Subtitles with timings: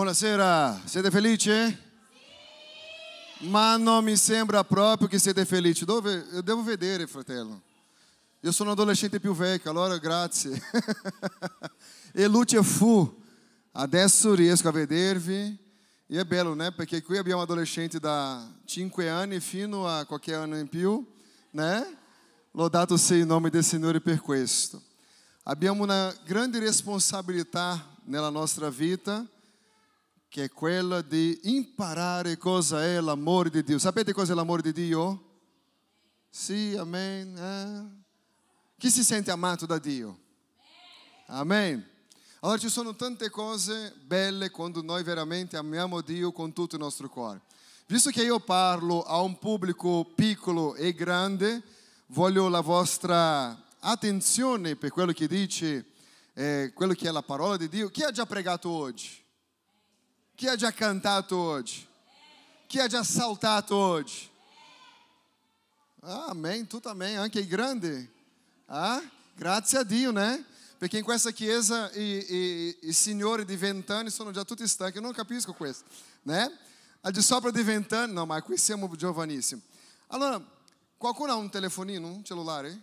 [0.00, 1.50] Buonasera, siete felici?
[3.40, 5.84] Ma non mi sembra proprio che siete felici.
[5.84, 6.26] Dove?
[6.32, 7.60] Eu devo vedere, fratello.
[8.40, 10.58] Io sono adolescente più vecchio, allora grazie.
[12.14, 13.14] e luce fu.
[13.72, 15.58] Adesso riesco a vedervi.
[16.06, 16.72] E è bello, né?
[16.72, 21.06] Perché qui abbiamo adolescenti da 5 anni fino a qualche anno in più,
[21.50, 21.98] né?
[22.52, 24.80] Lodato sia il nome del Signore per questo.
[25.42, 29.26] Abbiamo una grande responsabilità nella nostra vita,
[30.30, 33.80] che è quella di imparare cosa è l'amore di Dio.
[33.80, 35.24] Sapete cosa è l'amore di Dio?
[36.30, 37.36] Sì, amen.
[37.36, 38.04] Eh?
[38.78, 40.16] Chi si sente amato da Dio?
[41.26, 41.84] Amen.
[42.42, 47.08] Allora ci sono tante cose belle quando noi veramente amiamo Dio con tutto il nostro
[47.08, 47.40] cuore.
[47.88, 51.60] Visto che io parlo a un pubblico piccolo e grande,
[52.06, 55.86] voglio la vostra attenzione per quello che dice,
[56.34, 57.88] eh, quello che è la parola di Dio.
[57.88, 59.20] Chi ha già pregato oggi?
[60.40, 61.86] Chi ha già cantato oggi?
[62.66, 64.26] Chi ha già saltato oggi?
[66.00, 68.10] Ah, amém, tu também, anche i grandi.
[68.64, 69.02] Ah,
[69.34, 70.42] grazie a Dio, né?
[70.78, 75.02] Perché in questa chiesa i, i, i signori di vent'anni sono già tutti stanchi, eu
[75.02, 75.84] non capisco questo,
[76.22, 76.50] né?
[77.02, 79.60] Al di sopra di vent'anni, no, ma qui siamo giovanissimi.
[80.06, 80.42] Allora,
[80.96, 82.82] qualcuno ha un telefonino, un cellulare?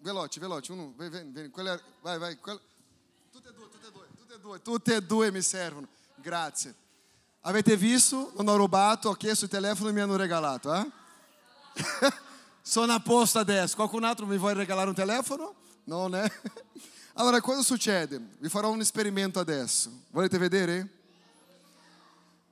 [0.00, 1.50] Veloce, veloce, uno, vem, vem.
[1.50, 2.36] Quella, vai, vai.
[2.36, 2.60] Quella.
[4.38, 5.88] Tutte e due, tutte e due, mi servono.
[6.14, 6.72] Grazie.
[7.40, 8.32] Avete visto?
[8.36, 10.90] Non ho rubato, ho chiesto il telefono e mi hanno regalato, eh?
[12.62, 13.74] Sono a posto adesso.
[13.74, 15.54] Qualcun altro mi vuole regalare un telefono?
[15.84, 16.30] No, né?
[17.14, 18.20] Allora, cosa succede?
[18.38, 19.90] Vi farò un esperimento adesso.
[20.10, 20.88] Volete vedere?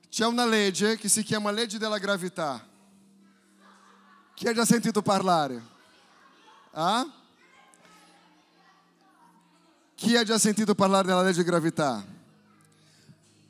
[0.09, 2.67] C'è una legge che si chiama legge della gravità.
[4.33, 5.63] Chi ha già sentito parlare?
[6.71, 7.09] Ah?
[9.97, 12.05] Chi ha già sentito parlare della legge di gravità?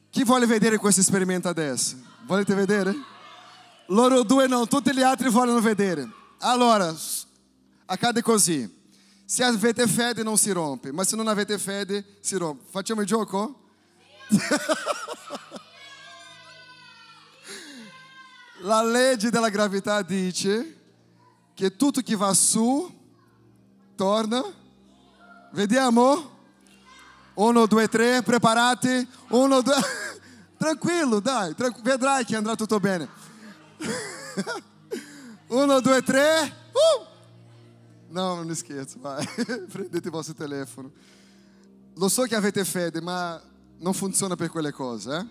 [0.09, 1.97] Chi vuole vedere questo esperimento adesso?
[2.25, 2.95] Volete vedere?
[3.87, 6.09] Loro due non, tutti gli altri vogliono vedere.
[6.39, 6.95] Allora,
[7.87, 8.73] accade così.
[9.25, 12.63] Se avete fede non si rompe, ma se non avete fede si rompe.
[12.69, 13.63] Facciamo il gioco?
[18.61, 20.77] La legge della gravità dice
[21.53, 22.89] che tutto che va su
[23.97, 24.41] torna.
[25.51, 26.35] Vediamo?
[27.37, 29.07] Uno, due, tre, preparati?
[29.29, 29.75] Uno, due.
[30.57, 31.81] Tranquillo, dai, tranqu...
[31.83, 33.07] vedrai che andrà tutto bene.
[35.49, 36.51] Uno, due, tre.
[36.71, 37.05] Uh!
[38.07, 39.23] No, non scherzo, vai.
[39.69, 40.91] Prendete il vostro telefono.
[41.93, 43.39] Lo so che avete fede, ma
[43.77, 45.25] non funziona per quelle cose, eh?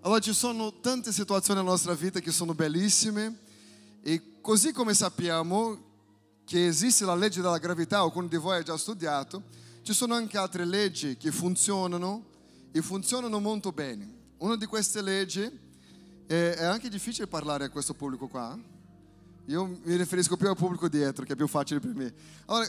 [0.00, 3.38] Allora ci sono tante situazioni nella nostra vita che sono bellissime
[4.02, 5.86] e così come sappiamo
[6.44, 9.42] che esiste la legge della gravità, qualcuno di voi ha già studiato,
[9.88, 12.22] ci sono anche altre leggi che funzionano
[12.72, 14.34] e funzionano molto bene.
[14.36, 15.50] Una di queste leggi
[16.26, 18.54] è, anche difficile parlare a questo pubblico qua.
[19.46, 22.12] Io mi riferisco più al pubblico dietro, che è più facile per me.
[22.44, 22.68] Allora,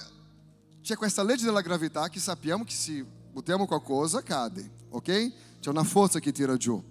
[0.82, 5.60] c'è questa legge della gravità che sappiamo che se buttiamo qualcosa cade, ok?
[5.60, 6.82] C'è una forza che tira giù.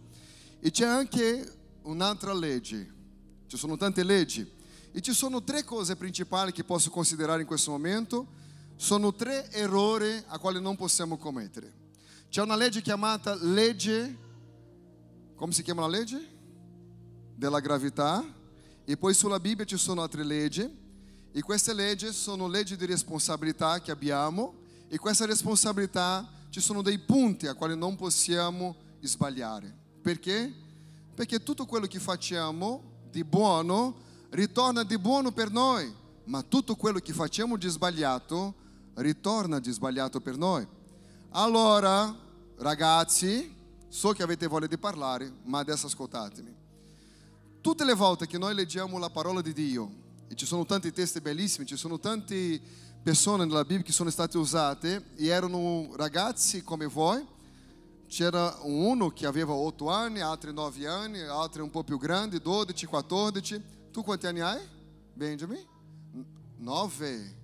[0.61, 2.95] E c'è anche un'altra legge.
[3.47, 4.47] Ci sono tante leggi.
[4.93, 8.37] E ci sono tre cose principali che posso considerare in questo momento
[8.79, 11.73] sono tre errori a quali non possiamo commettere.
[12.31, 14.17] C'è una legge chiamata legge,
[15.35, 16.37] come si chiama la legge?
[17.35, 18.25] Della gravità.
[18.85, 20.87] E poi sulla Bibbia ci sono altre leggi.
[21.33, 24.55] E queste leggi sono leggi di responsabilità che abbiamo.
[24.87, 29.77] E questa responsabilità ci sono dei punti a quali non possiamo sbagliare.
[30.01, 30.55] Perché?
[31.17, 35.93] Perché tutto quello che facciamo di buono ritorna di buono per noi,
[36.27, 38.67] ma tutto quello che facciamo di sbagliato
[38.99, 40.67] ritorna di sbagliato per noi.
[41.31, 42.15] Allora,
[42.57, 43.55] ragazzi,
[43.89, 46.55] so che avete voglia di parlare, ma adesso ascoltatemi.
[47.61, 51.21] Tutte le volte che noi leggiamo la parola di Dio, e ci sono tanti testi
[51.21, 52.61] bellissimi, ci sono tante
[53.03, 57.27] persone nella Bibbia che sono state usate, e erano ragazzi come voi,
[58.07, 62.87] c'era uno che aveva 8 anni, altri 9 anni, altri un po' più grandi, 12,
[62.87, 63.63] 14.
[63.91, 64.61] Tu quanti anni hai,
[65.13, 65.65] Benjamin?
[66.57, 67.38] 9.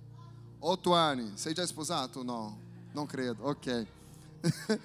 [0.67, 2.23] Otto anni, sei già sposato?
[2.23, 2.57] No,
[2.93, 3.85] non credo, ok.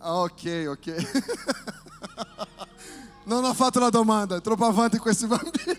[0.00, 0.94] ok, ok.
[3.28, 5.78] non ho fatto la domanda, è troppo avanti questi bambini.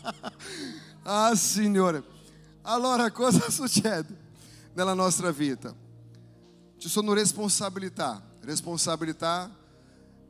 [1.04, 2.02] ah, Signore.
[2.62, 4.16] Allora, cosa succede
[4.72, 5.74] nella nostra vita?
[6.78, 9.54] Ci sono responsabilità, responsabilità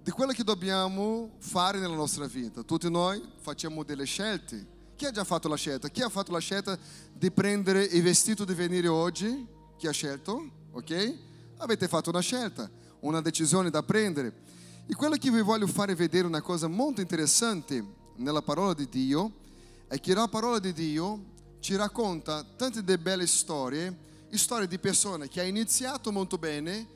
[0.02, 2.62] di quello che dobbiamo fare nella nostra vita.
[2.62, 5.88] Tutti noi facciamo delle scelte chi ha già fatto la scelta?
[5.88, 6.76] Chi ha fatto la scelta
[7.12, 9.46] di prendere il vestito di venire oggi?
[9.78, 10.50] Chi ha scelto?
[10.72, 11.26] Ok?
[11.58, 12.68] avete fatto una scelta,
[13.00, 14.46] una decisione da prendere.
[14.86, 17.84] E quello che vi voglio fare vedere una cosa molto interessante
[18.16, 19.32] nella parola di Dio
[19.86, 25.40] è che la parola di Dio ci racconta tante belle storie, storie di persone che
[25.40, 26.86] hanno iniziato molto bene,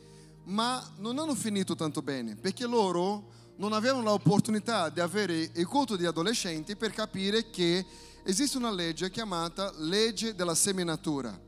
[0.44, 3.30] ma non hanno finito tanto bene, perché loro
[3.62, 7.86] non avevano l'opportunità di avere il culto di adolescenti per capire che
[8.24, 11.40] esiste una legge chiamata legge della seminatura,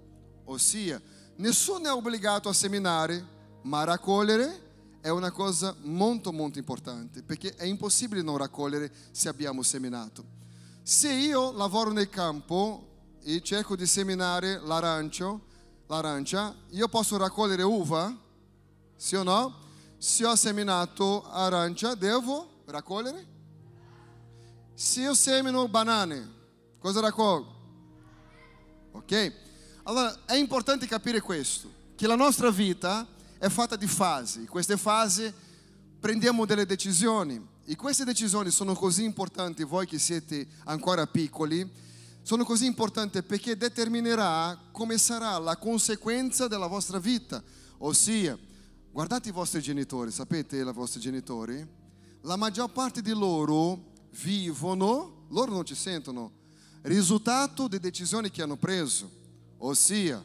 [0.45, 1.03] ossia
[1.39, 3.33] nessuno è obbligato a seminare,
[3.63, 4.63] ma raccogliere
[5.01, 10.25] è una cosa molto molto importante, perché è impossibile non raccogliere se abbiamo seminato.
[10.85, 12.91] Se io lavoro nel campo
[13.25, 15.41] e cerco di seminare l'arancio,
[15.89, 18.17] l'arancia, io posso raccogliere uva?
[18.95, 19.63] Sì o no?
[20.05, 23.27] Se ho seminato arancia, devo raccogliere?
[24.75, 26.31] Se io semino banane,
[26.79, 27.51] cosa raccolgo?
[28.93, 29.33] Ok?
[29.85, 33.09] Allora è importante capire questo, che la nostra vita
[33.39, 34.45] è fatta di fasi.
[34.45, 35.33] Queste fasi
[35.99, 41.67] prendiamo delle decisioni e queste decisioni sono così importanti, voi che siete ancora piccoli,
[42.21, 47.43] sono così importanti perché determinerà come sarà la conseguenza della vostra vita,
[47.79, 48.39] ossia
[48.95, 51.67] Guardate i vostri genitori, sapete i vostri genitori?
[52.21, 53.91] La maggior parte di loro
[54.23, 56.31] vivono, loro non ci sentono,
[56.83, 59.11] risultato di decisioni che hanno preso.
[59.59, 60.23] Ossia,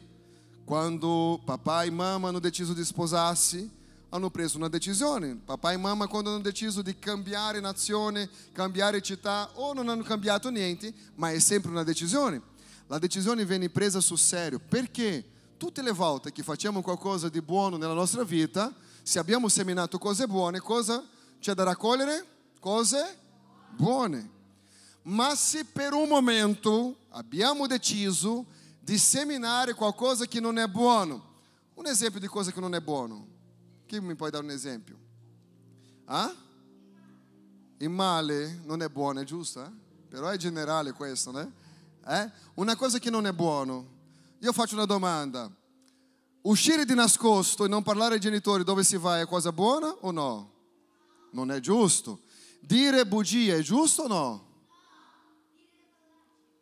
[0.64, 3.68] quando papà e mamma hanno deciso di sposarsi,
[4.08, 5.34] hanno preso una decisione.
[5.34, 10.48] Papà e mamma quando hanno deciso di cambiare nazione, cambiare città, o non hanno cambiato
[10.48, 12.40] niente, ma è sempre una decisione.
[12.86, 14.60] La decisione viene presa sul serio.
[14.60, 15.38] Perché?
[15.60, 20.26] Tutte le volte che facciamo qualcosa di buono nella nostra vita, se abbiamo seminato cose
[20.26, 21.06] buone, cosa
[21.38, 22.24] c'è da raccogliere?
[22.58, 23.18] Cose
[23.76, 24.30] buone.
[25.02, 28.46] Ma se per un momento abbiamo deciso
[28.80, 31.22] di seminare qualcosa che non è buono,
[31.74, 33.26] un esempio di cosa che non è buono,
[33.84, 34.96] chi mi può dare un esempio?
[36.06, 36.34] Ah?
[37.76, 39.62] Il male non è buono, è giusto?
[39.62, 39.70] Eh?
[40.08, 41.52] Però è generale questo, né?
[42.06, 42.30] Eh?
[42.54, 43.98] Una cosa che non è buono
[44.42, 45.50] io faccio una domanda.
[46.42, 50.10] Uscire di nascosto e non parlare ai genitori dove si va è cosa buona o
[50.10, 50.52] no?
[51.32, 52.20] Non è giusto.
[52.60, 54.48] Dire bugie è giusto o no?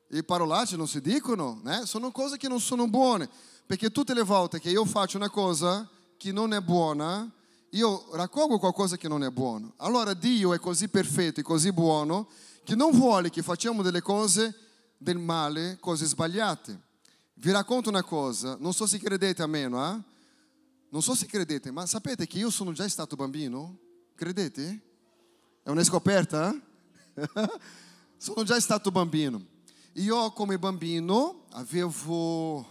[0.09, 1.87] I parolacce non si dicono, né?
[1.87, 3.29] sono cose che non sono buone,
[3.67, 7.31] perché tutte le volte che io faccio una cosa che non è buona,
[7.71, 9.75] io raccolgo qualcosa che non è buono.
[9.77, 12.27] Allora Dio è così perfetto e così buono
[12.65, 14.57] che non vuole che facciamo delle cose
[14.97, 16.87] del male, cose sbagliate.
[17.41, 20.03] Vi racconto una cosa, non so se credete a meno, eh?
[20.89, 23.79] Non so se credete, ma sapete che io sono già stato bambino?
[24.17, 24.83] Credete?
[25.63, 26.53] È una scoperta?
[27.15, 27.23] Eh?
[28.19, 29.41] sono già stato bambino.
[29.93, 32.69] Io come bambino avevo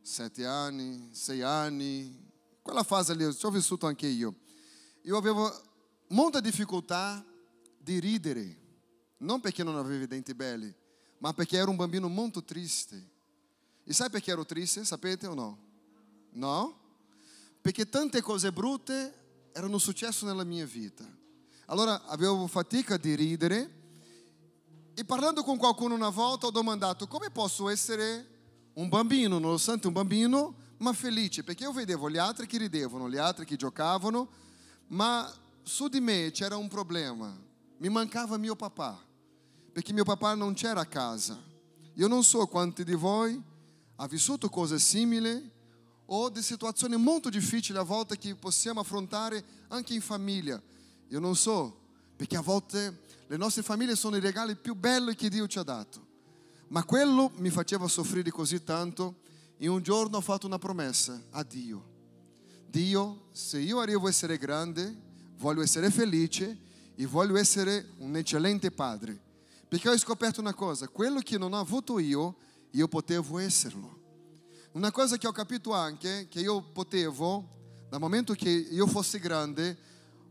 [0.00, 2.18] sette anni, sei anni,
[2.62, 4.36] quella fase lì, ci ho vissuto anche io.
[5.02, 5.52] Io avevo
[6.08, 7.22] molta difficoltà
[7.76, 8.56] di ridere,
[9.18, 10.74] non perché non avevo i denti belli,
[11.18, 13.12] ma perché ero un bambino molto triste.
[13.84, 14.84] E sai perché ero triste?
[14.84, 15.58] Sapete o no?
[16.32, 16.78] No?
[17.60, 21.04] Perché tante cose brutte erano successe nella mia vita.
[21.66, 23.82] Allora avevo fatica di ridere
[24.94, 28.32] e parlando con qualcuno una volta ho domandato come posso essere
[28.74, 33.16] un bambino, nonostante un bambino, ma felice, perché io vedevo gli altri che ridevano, gli
[33.16, 34.28] altri che giocavano,
[34.88, 37.36] ma su di me c'era un problema,
[37.78, 39.02] mi mancava mio papà,
[39.72, 41.40] perché mio papà non c'era a casa.
[41.94, 43.40] Io non so quanti di voi
[43.96, 45.50] ha vissuto cose simili
[46.06, 50.60] o di situazioni molto difficili a volte che possiamo affrontare anche in famiglia.
[51.08, 51.78] Io non so,
[52.16, 55.62] perché a volte le nostre famiglie sono i regali più belli che Dio ci ha
[55.62, 56.12] dato.
[56.68, 59.22] Ma quello mi faceva soffrire così tanto
[59.56, 61.92] e un giorno ho fatto una promessa a Dio.
[62.66, 64.94] Dio, se io arrivo a essere grande,
[65.36, 66.58] voglio essere felice
[66.96, 69.18] e voglio essere un eccellente padre.
[69.68, 72.36] Perché ho scoperto una cosa, quello che non ho avuto io,
[72.74, 74.02] io potevo esserlo.
[74.72, 79.78] Una cosa che ho capito anche, che io potevo, dal momento che io fossi grande,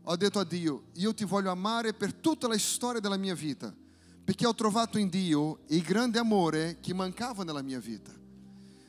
[0.02, 3.74] ho detto a Dio, io ti voglio amare per tutta la storia della mia vita,
[4.22, 8.12] perché ho trovato in Dio il grande amore che mancava nella mia vita.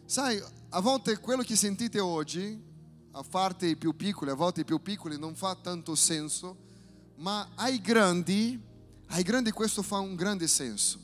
[0.05, 2.62] Sai, a volte quello che sentite oggi,
[3.12, 6.57] a parte i più piccoli, a volte i più piccoli non fa tanto senso,
[7.15, 8.59] ma ai grandi,
[9.07, 11.00] ai grandi questo fa un grande senso.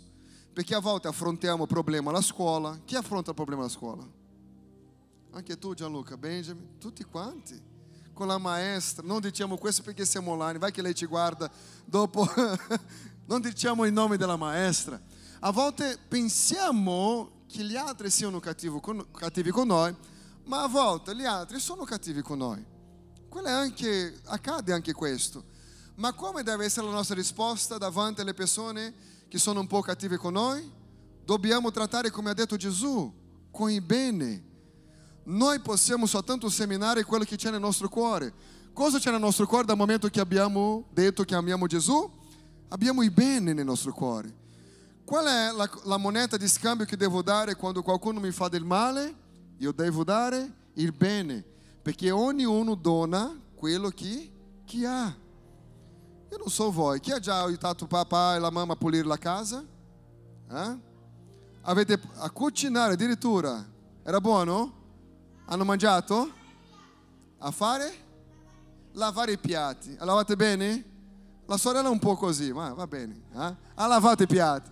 [0.53, 2.77] Perché a volte affrontiamo problema alla scuola.
[2.83, 4.05] Chi affronta il problema alla scuola?
[5.31, 7.69] Anche tu Gianluca, Benjamin, tutti quanti.
[8.13, 11.49] Con la maestra, non diciamo questo perché siamo online, vai che lei ci guarda
[11.85, 12.27] dopo.
[13.25, 14.99] non diciamo il nome della maestra.
[15.39, 19.95] A volte pensiamo che gli altri siano cattivi con, noi,
[20.43, 22.63] ma a volte gli altri sono cattivi con noi.
[23.45, 25.45] Anche, accade anche questo.
[25.95, 28.93] Ma come deve essere la nostra risposta davanti alle persone
[29.31, 30.69] che sono un po' cattive con noi?
[31.23, 33.09] Dobbiamo trattare, come ha detto Gesù,
[33.49, 34.43] con il bene.
[35.23, 38.33] Noi possiamo soltanto seminare quello che c'è nel nostro cuore.
[38.73, 42.11] Cosa c'è nel nostro cuore dal momento che abbiamo detto che amiamo Gesù?
[42.67, 44.35] Abbiamo il bene nel nostro cuore.
[45.05, 48.65] Qual è la, la moneta di scambio che devo dare quando qualcuno mi fa del
[48.65, 49.15] male?
[49.59, 51.41] Io devo dare il bene,
[51.81, 54.29] perché ognuno dona quello che,
[54.65, 55.15] che ha.
[56.31, 59.17] Io non so voi, chi ha già aiutato papà e la mamma a pulire la
[59.17, 59.61] casa?
[60.49, 60.77] Eh?
[61.63, 63.61] Avete a cucinare addirittura?
[64.01, 64.73] Era buono?
[65.47, 66.31] Hanno mangiato?
[67.37, 67.93] A fare?
[68.93, 69.93] Lavare i piatti.
[69.99, 70.85] Lavate bene?
[71.47, 73.23] La sorella è un po' così, ma va bene.
[73.35, 73.55] Eh?
[73.75, 74.71] Ha lavato i piatti.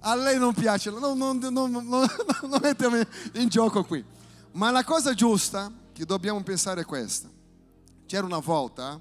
[0.00, 2.08] A lei non piace, non, non, non, non
[2.60, 2.96] mettiamo
[3.34, 4.04] in gioco qui.
[4.54, 7.28] Ma la cosa giusta che dobbiamo pensare è questa.
[8.04, 9.00] C'era una volta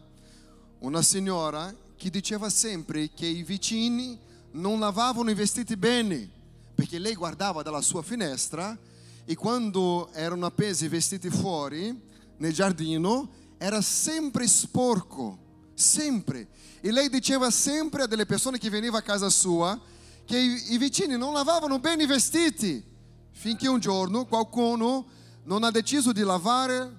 [0.81, 4.17] una signora che diceva sempre che i vicini
[4.53, 6.27] non lavavano i vestiti bene,
[6.73, 8.77] perché lei guardava dalla sua finestra
[9.23, 11.95] e quando erano appesi i vestiti fuori
[12.37, 15.37] nel giardino era sempre sporco,
[15.75, 16.47] sempre.
[16.81, 19.79] E lei diceva sempre a delle persone che venivano a casa sua
[20.25, 22.83] che i, vicini non lavavano bene i vestiti,
[23.31, 25.05] finché un giorno qualcuno
[25.43, 26.91] non ha deciso di lavare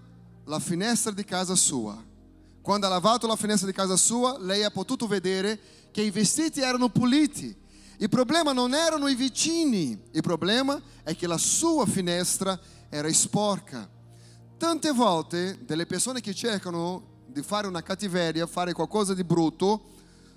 [0.44, 2.10] la finestra di casa sua.
[2.62, 5.58] Quando ha lavato la finestra di casa sua, lei ha potuto vedere
[5.90, 7.54] che i vestiti erano puliti.
[7.98, 13.88] Il problema non erano i vicini, il problema è che la sua finestra era sporca.
[14.56, 19.82] Tante volte delle persone che cercano di fare una cattiveria, fare qualcosa di brutto,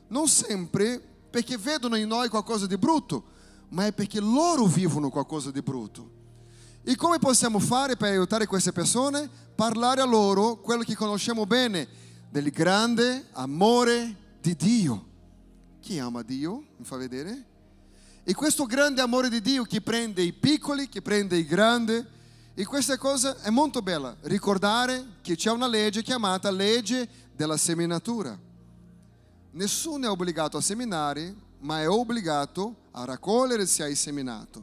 [0.08, 3.24] non sempre perché vedono in noi qualcosa di brutto,
[3.70, 6.10] ma è perché loro vivono qualcosa di brutto.
[6.84, 9.30] E come possiamo fare per aiutare queste persone?
[9.56, 11.88] Parlare a loro quello che conosciamo bene,
[12.36, 15.06] del grande amore di Dio.
[15.80, 16.66] Chi ama Dio?
[16.76, 17.46] Mi fa vedere?
[18.26, 22.06] E questo grande amore di Dio che prende i piccoli, che prende i grandi,
[22.54, 28.38] e questa cosa è molto bella, ricordare che c'è una legge chiamata legge della seminatura.
[29.52, 34.62] Nessuno è obbligato a seminare, ma è obbligato a raccogliere se hai seminato.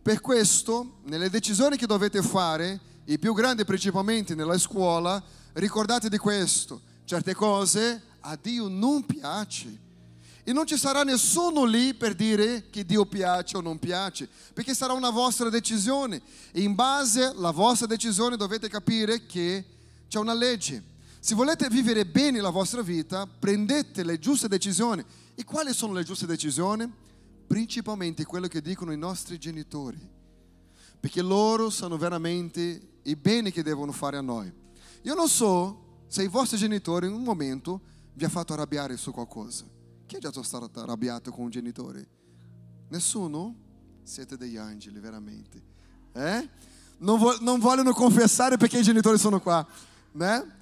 [0.00, 5.22] Per questo, nelle decisioni che dovete fare, i più grandi principalmente nella scuola,
[5.52, 9.88] ricordate di questo certe cose a Dio non piace.
[10.44, 14.74] E non ci sarà nessuno lì per dire che Dio piace o non piace, perché
[14.74, 16.22] sarà una vostra decisione.
[16.52, 19.64] E in base alla vostra decisione dovete capire che
[20.06, 20.84] c'è una legge.
[21.18, 25.04] Se volete vivere bene la vostra vita, prendete le giuste decisioni.
[25.34, 26.88] E quali sono le giuste decisioni?
[27.44, 29.98] Principalmente quello che dicono i nostri genitori,
[31.00, 34.52] perché loro sanno veramente il bene che devono fare a noi.
[35.02, 37.80] Io non so se i vostri genitori in un momento
[38.14, 39.64] vi ha fatto arrabbiare su qualcosa.
[40.06, 42.04] Chi è già stato arrabbiato con un genitore?
[42.88, 43.54] Nessuno?
[44.02, 45.62] Siete degli angeli, veramente.
[46.12, 46.48] Eh?
[46.98, 49.64] Non, vo- non vogliono confessare perché i genitori sono qua.
[50.10, 50.58] Né?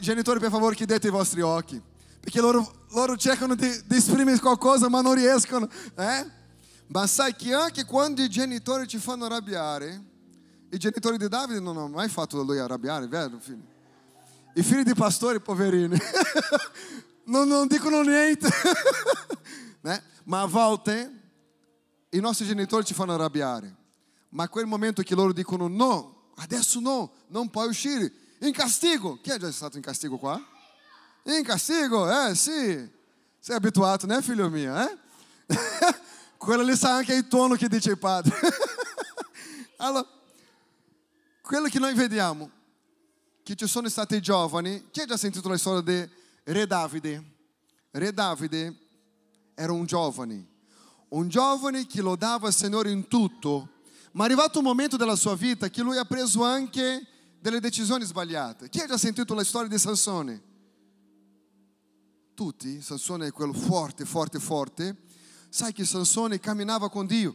[0.00, 1.78] Genitori, per favore, chiudete i vostri occhi.
[2.18, 5.68] Perché loro, loro cercano di, di esprimere qualcosa, ma non riescono.
[5.96, 6.26] Eh?
[6.86, 10.02] Ma sai che anche quando i genitori ci fanno arrabbiare,
[10.70, 13.76] i genitori di Davide non hanno mai fatto lui arrabbiare, vero figlio?
[14.58, 15.96] I figli di pastori, poverini,
[17.26, 18.48] non, non dicono niente.
[19.82, 20.02] né?
[20.24, 21.12] Ma a volte
[22.08, 23.72] i nostri genitori ci fanno arrabbiare.
[24.30, 29.20] Ma quel momento che loro dicono no, adesso no, non puoi uscire, in castigo.
[29.22, 30.44] Chi è già stato in castigo qua?
[31.26, 32.90] In castigo, eh sì.
[33.38, 34.76] Sei abituato, né figlio mio?
[34.76, 34.98] Eh?
[36.36, 38.36] Quello lì sa anche il tono che dice il padre.
[39.78, 40.04] allora,
[41.42, 42.56] quello che noi vediamo
[43.48, 44.88] che ci sono stati giovani.
[44.90, 46.10] Chi ha già sentito la storia di
[46.44, 47.24] Re Davide?
[47.92, 48.76] Re Davide
[49.54, 50.46] era un giovane,
[51.08, 53.70] un giovane che lodava il Signore in tutto,
[54.12, 57.06] ma è arrivato un momento della sua vita che lui ha preso anche
[57.40, 58.68] delle decisioni sbagliate.
[58.68, 60.42] Chi ha già sentito la storia di Sansone?
[62.34, 64.94] Tutti, Sansone è quello forte, forte, forte.
[65.48, 67.34] Sai che Sansone camminava con Dio,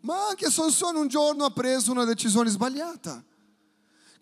[0.00, 3.24] ma anche Sansone un giorno ha preso una decisione sbagliata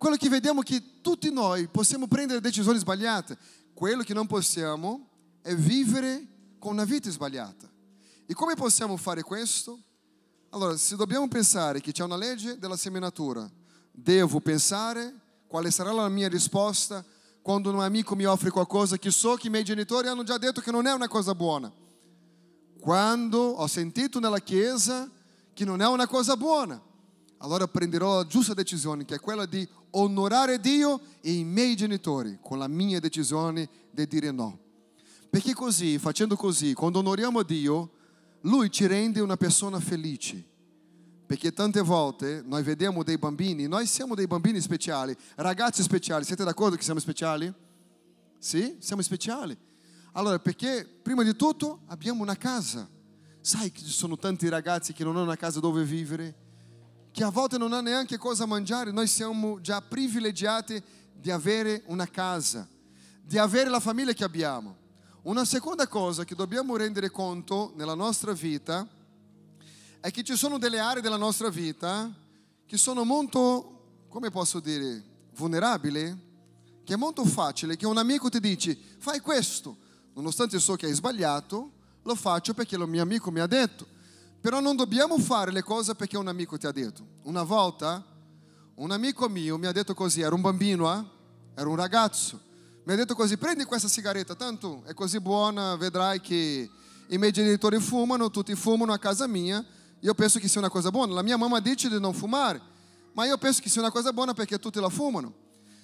[0.03, 3.39] quello che vediamo è che tutti noi possiamo prendere decisioni sbagliate.
[3.73, 5.09] Quello che non possiamo
[5.43, 6.27] è vivere
[6.59, 7.71] con una vita sbagliata.
[8.27, 9.79] E come possiamo fare questo?
[10.51, 13.49] Allora, se dobbiamo pensare che c'è una legge della seminatura,
[13.93, 15.15] devo pensare
[15.47, 17.05] quale sarà la mia risposta
[17.41, 20.61] quando un amico mi offre qualcosa che so che i miei genitori hanno già detto
[20.61, 21.73] che non è una cosa buona.
[22.81, 25.09] Quando ho sentito nella chiesa
[25.55, 26.91] che non è una cosa buona.
[27.39, 32.39] allora prenderò la giusta decisione, che è quella di onorare Dio e i miei genitori,
[32.41, 34.59] con la mia decisione di dire no.
[35.29, 37.91] Perché così, facendo così, quando onoriamo Dio,
[38.43, 40.51] Lui ci rende una persona felice.
[41.27, 46.45] Perché tante volte noi vediamo dei bambini, noi siamo dei bambini speciali, ragazzi speciali, siete
[46.45, 47.51] d'accordo che siamo speciali?
[48.39, 49.57] Sì, siamo speciali.
[50.13, 52.87] Allora, perché prima di tutto abbiamo una casa.
[53.41, 56.42] Sai che ci sono tanti ragazzi che non hanno una casa dove vivere?
[57.23, 58.91] Che a volte non hanno neanche cosa mangiare.
[58.91, 60.83] Noi siamo già privilegiati
[61.15, 62.67] di avere una casa,
[63.23, 64.77] di avere la famiglia che abbiamo.
[65.23, 68.85] Una seconda cosa che dobbiamo rendere conto nella nostra vita
[70.01, 72.13] è che ci sono delle aree della nostra vita
[72.67, 75.05] che sono molto, come posso dire,
[75.37, 76.19] vulnerabili,
[76.83, 79.77] che è molto facile che un amico ti dice fai questo,
[80.15, 81.71] nonostante so che hai sbagliato,
[82.03, 83.92] lo faccio perché il mio amico mi ha detto.
[84.43, 87.07] Però non dobbiamo fare le cose perché un amico ti ha detto.
[87.23, 88.05] Una volta
[88.75, 91.05] un amico mio mi ha detto così, era un bambino, eh?
[91.55, 92.41] era un ragazzo,
[92.83, 96.69] mi ha detto così, prendi questa sigaretta, tanto è così buona, vedrai che
[97.07, 99.65] i miei genitori fumano, tutti fumano a casa mia,
[100.01, 101.13] io penso che sia una cosa buona.
[101.13, 102.61] La mia mamma dice di non fumare,
[103.13, 105.33] ma io penso che sia una cosa buona perché tutti la fumano.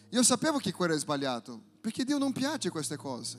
[0.08, 3.38] Io sapevo che quello è sbagliato, perché Dio non piace queste cose.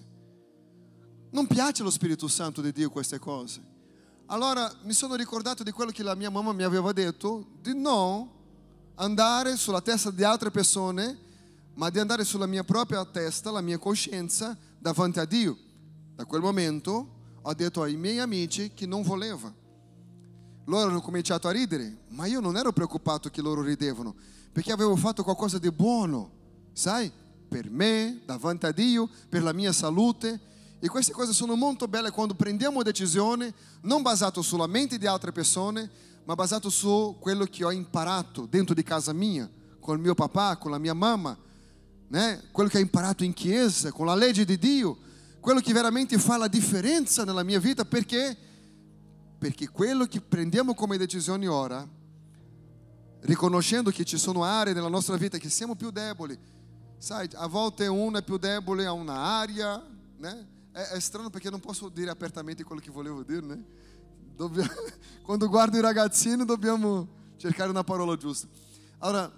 [1.31, 3.77] Non piace lo Spirito Santo di Dio queste cose.
[4.31, 8.29] Allora mi sono ricordato di quello che la mia mamma mi aveva detto, di non
[8.93, 11.17] andare sulla testa di altre persone,
[11.73, 15.57] ma di andare sulla mia propria testa, la mia coscienza, davanti a Dio.
[16.13, 17.07] Da quel momento
[17.41, 19.51] ho detto ai miei amici che non voleva.
[20.65, 24.13] Loro hanno cominciato a ridere, ma io non ero preoccupato che loro ridevano,
[24.51, 26.37] perché avevo fatto qualcosa di buono
[26.71, 27.11] sai,
[27.47, 30.39] per me, davanti a Dio, per la mia salute.
[30.79, 35.31] E queste cose sono molto belle quando prendiamo decisioni non basato sulla mente di altre
[35.31, 35.89] persone,
[36.23, 40.57] ma basato su quello che ho imparato dentro di casa mia, con il mio papà,
[40.57, 41.37] con la mia mamma,
[42.07, 42.43] né?
[42.51, 44.97] quello che ho imparato in chiesa, con la legge di Dio,
[45.39, 48.37] quello che veramente fa la differenza nella mia vita, perché?
[49.37, 51.85] Perché quello che prendiamo come decisioni ora,
[53.21, 56.37] riconoscendo che ci sono aree nella nostra vita che siamo più deboli,
[56.99, 59.81] Sai, a volte uno è più debole a un'area,
[60.17, 60.47] né?
[60.79, 63.65] È, è strano perché non posso dire apertamente quello che volevo dire, né?
[64.33, 64.71] Dobbiamo,
[65.23, 68.47] quando guardo i ragazzini dobbiamo cercare una parola giusta.
[68.99, 69.29] Allora,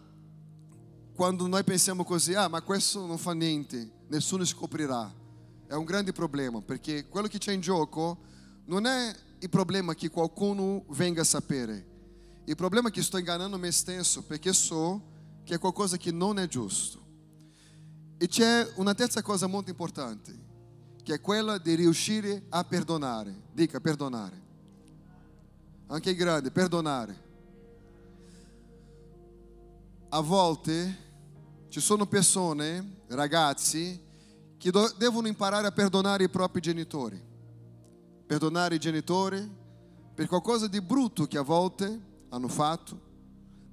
[1.16, 5.12] quando noi pensiamo così, ah, ma questo non fa niente, nessuno scoprirà,
[5.66, 8.20] è un grande problema, perché quello che c'è in gioco
[8.66, 11.88] non è il problema che qualcuno venga a sapere,
[12.46, 15.10] il problema è che sto ingannando me stesso, perché so
[15.44, 17.00] che è qualcosa che non è giusto.
[18.18, 20.50] E c'è una terza cosa molto importante,
[21.04, 23.34] che è quella di riuscire a perdonare.
[23.52, 24.40] Dica perdonare.
[25.88, 27.30] Anche i grandi, perdonare.
[30.10, 31.10] A volte
[31.70, 34.00] ci sono persone, ragazzi,
[34.58, 37.22] che do- devono imparare a perdonare i propri genitori.
[38.26, 39.60] Perdonare i genitori
[40.14, 43.00] per qualcosa di brutto che a volte hanno fatto,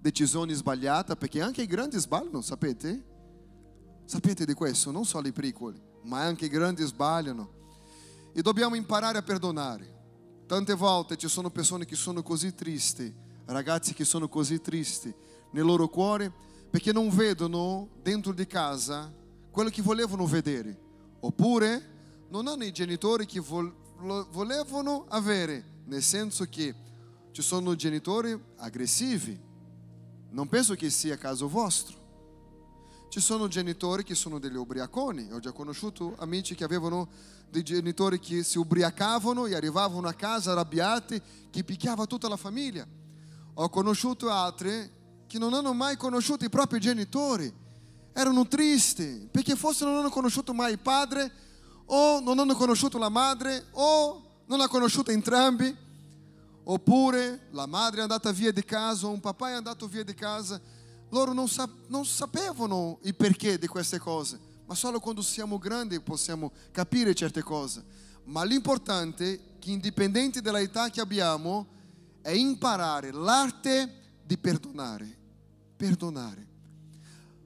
[0.00, 3.04] decisioni sbagliate, perché anche i grandi sbagliano, sapete?
[4.04, 4.90] Sapete di questo?
[4.90, 7.56] Non solo i piccoli, ma anche grandi sbagliano.
[8.32, 9.96] E dobbiamo imparare a perdonare.
[10.46, 15.14] Tante volte ci sono persone che sono così tristi, ragazzi che sono così tristi
[15.50, 16.32] nel loro cuore
[16.70, 19.12] perché non vedono dentro di casa
[19.50, 20.86] quello che volevano vedere.
[21.20, 21.96] Oppure
[22.30, 26.74] non hanno i genitori che volevano avere, nel senso che
[27.32, 29.38] ci sono genitori aggressivi.
[30.30, 31.97] Non penso che sia caso vostro.
[33.10, 35.32] Ci sono genitori che sono degli ubriaconi.
[35.32, 37.08] Ho già conosciuto amici che avevano
[37.48, 41.18] dei genitori che si ubriacavano e arrivavano a casa arrabbiati,
[41.48, 42.86] che picchiava tutta la famiglia.
[43.54, 44.90] Ho conosciuto altri
[45.26, 47.50] che non hanno mai conosciuto i propri genitori.
[48.12, 51.32] Erano tristi perché forse non hanno conosciuto mai il padre
[51.86, 55.74] o non hanno conosciuto la madre o non ha conosciuto entrambi.
[56.64, 60.12] Oppure la madre è andata via di casa o un papà è andato via di
[60.12, 60.60] casa
[61.10, 66.00] loro non, sap non sapevano il perché di queste cose, ma solo quando siamo grandi
[66.00, 67.84] possiamo capire certe cose.
[68.24, 71.66] Ma l'importante è che indipendente dall'età che abbiamo
[72.20, 75.16] è imparare l'arte di perdonare.
[75.76, 76.46] Perdonare.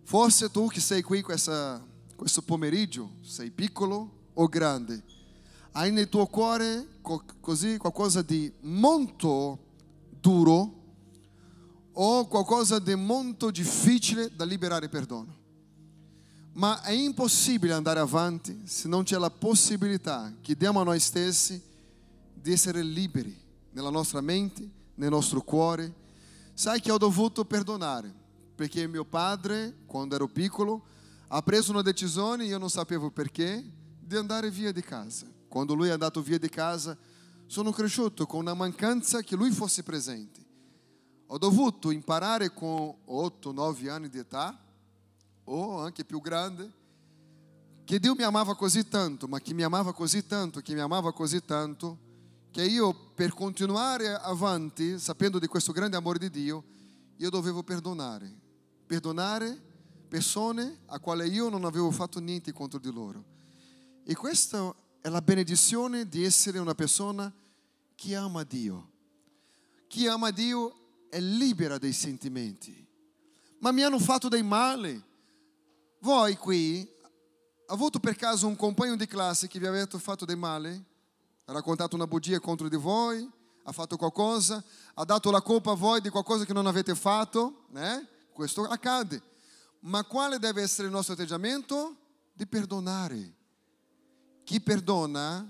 [0.03, 1.85] Forse tu che sei qui questa,
[2.17, 5.05] questo pomeriggio, sei piccolo o grande,
[5.73, 6.99] hai nel tuo cuore
[7.41, 9.59] così qualcosa di molto
[10.21, 10.82] duro
[11.95, 15.41] o qualcosa di molto difficile da liberare perdono.
[16.55, 21.61] Ma è impossibile andare avanti se non c'è la possibilità che diamo a noi stessi
[22.35, 23.35] di essere liberi
[23.71, 25.93] nella nostra mente, nel nostro cuore,
[26.55, 28.13] sai che ho dovuto perdonare,
[28.55, 30.85] perché mio padre, quando ero piccolo,
[31.29, 33.65] ha preso una decisione, io non sapevo perché,
[33.99, 35.27] di andare via di casa.
[35.49, 36.97] Quando lui è andato via di casa,
[37.47, 40.42] sono cresciuto con una mancanza che lui fosse presente.
[41.33, 44.55] Ho dovuto imparare con 8-9 anni di età,
[45.45, 46.71] o anche più grande,
[47.85, 51.11] che Dio mi amava così tanto, ma che mi amava così tanto, che mi amava
[51.15, 51.99] così tanto,
[52.51, 56.65] che io per continuare avanti, sapendo di questo grande amore di Dio,
[57.17, 58.31] io dovevo perdonare.
[58.85, 59.59] Perdonare
[60.09, 63.25] persone a quale io non avevo fatto niente contro di loro.
[64.05, 67.33] E questa è la benedizione di essere una persona
[67.95, 68.91] che ama Dio.
[69.87, 70.77] Chi ama Dio
[71.13, 72.75] è libera dei sentimenti.
[73.59, 75.05] Ma mi hanno fatto dei male.
[76.01, 76.91] Voi qui
[77.67, 80.85] avuto per caso un compagno di classe che vi aveva fatto del male?
[81.45, 83.31] Ha raccontato una bugia contro di voi?
[83.65, 84.65] Ha fatto qualcosa?
[84.95, 87.67] Ha dato la colpa a voi di qualcosa che non avete fatto?
[87.75, 88.07] Eh?
[88.33, 89.21] Questo accade.
[89.81, 91.95] Ma quale deve essere il nostro atteggiamento?
[92.33, 93.35] Di perdonare.
[94.45, 95.47] Chi perdona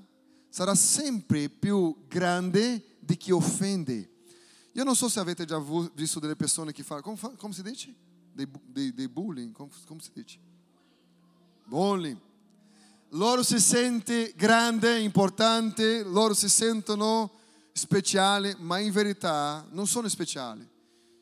[0.49, 4.12] sarà sempre più grande di chi offende.
[4.73, 5.63] Io non so se avete già
[5.95, 7.95] visto delle persone che fanno, come, come si dice?
[8.33, 10.39] Dei, dei, dei bullying, come, come si dice?
[11.65, 12.19] Bullying.
[13.11, 17.31] Loro si sentono grande, importante, loro si sentono
[17.73, 20.67] speciali, ma in verità non sono speciali.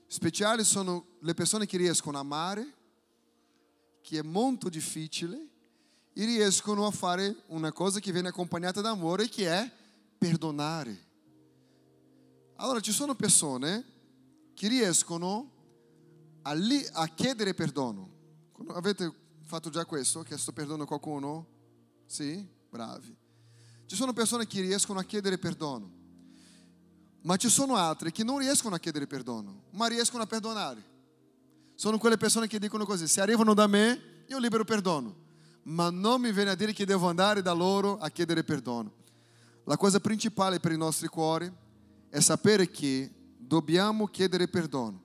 [0.07, 2.75] Speciali sono le persone che riescono a amare,
[4.03, 5.49] che è molto difficile,
[6.13, 9.71] e riescono a fare una cosa che viene accompagnata da amore, che è
[10.17, 11.09] perdonare.
[12.61, 13.85] Allora ci sono persone
[14.53, 15.51] che riescono
[16.43, 18.11] a, li, a chiedere perdono.
[18.69, 19.11] Avete
[19.47, 20.23] fatto già questo?
[20.23, 21.47] Chiesto perdono a qualcuno?
[22.05, 22.47] Sì?
[22.69, 23.17] Bravi.
[23.87, 25.91] Ci sono persone che riescono a chiedere perdono,
[27.23, 30.85] ma ci sono altre che non riescono a chiedere perdono, ma riescono a perdonare.
[31.77, 35.17] Sono quelle persone che dicono così, se arrivano da me, io libero perdono,
[35.63, 38.93] ma non mi viene a dire che devo andare da loro a chiedere perdono.
[39.65, 41.51] La cosa principale per i nostri cuori
[42.11, 45.03] è sapere che dobbiamo chiedere perdono.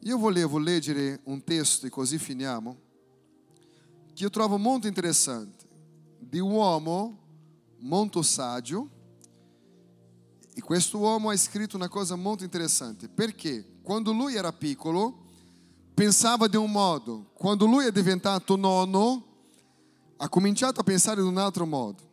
[0.00, 2.88] Io volevo leggere un testo e così finiamo
[4.20, 5.66] que eu trovo muito interessante,
[6.20, 7.18] de um homem
[7.80, 8.90] muito sábio,
[10.54, 15.16] e questo uomo ha scritto una cosa molto interessante, perché quando lui era piccolo
[15.94, 19.24] pensava di un modo, quando lui è diventato nonno
[20.18, 22.09] ha cominciato a pensare in un altro modo.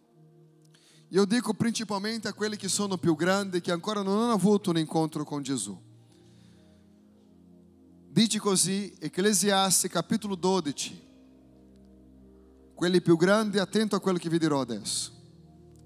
[1.09, 4.77] Io dico principalmente a quelli che sono più grandi che ancora non hanno avuto un
[4.77, 5.79] incontro con Gesù.
[8.09, 11.05] Dice così, Ecclesiastes capitolo 12,
[12.73, 15.11] quelli più grandi, attento a quello che vi dirò adesso.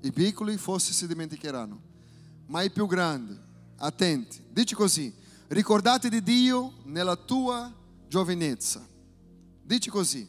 [0.02, 1.80] I piccoli forse si dimenticheranno,
[2.48, 3.38] ma i più grandi,
[3.78, 4.42] attenti.
[4.50, 5.14] Dice così,
[5.50, 7.72] ricordate di Dio nella tua
[8.08, 8.88] giovinezza.
[9.62, 10.28] Dice così,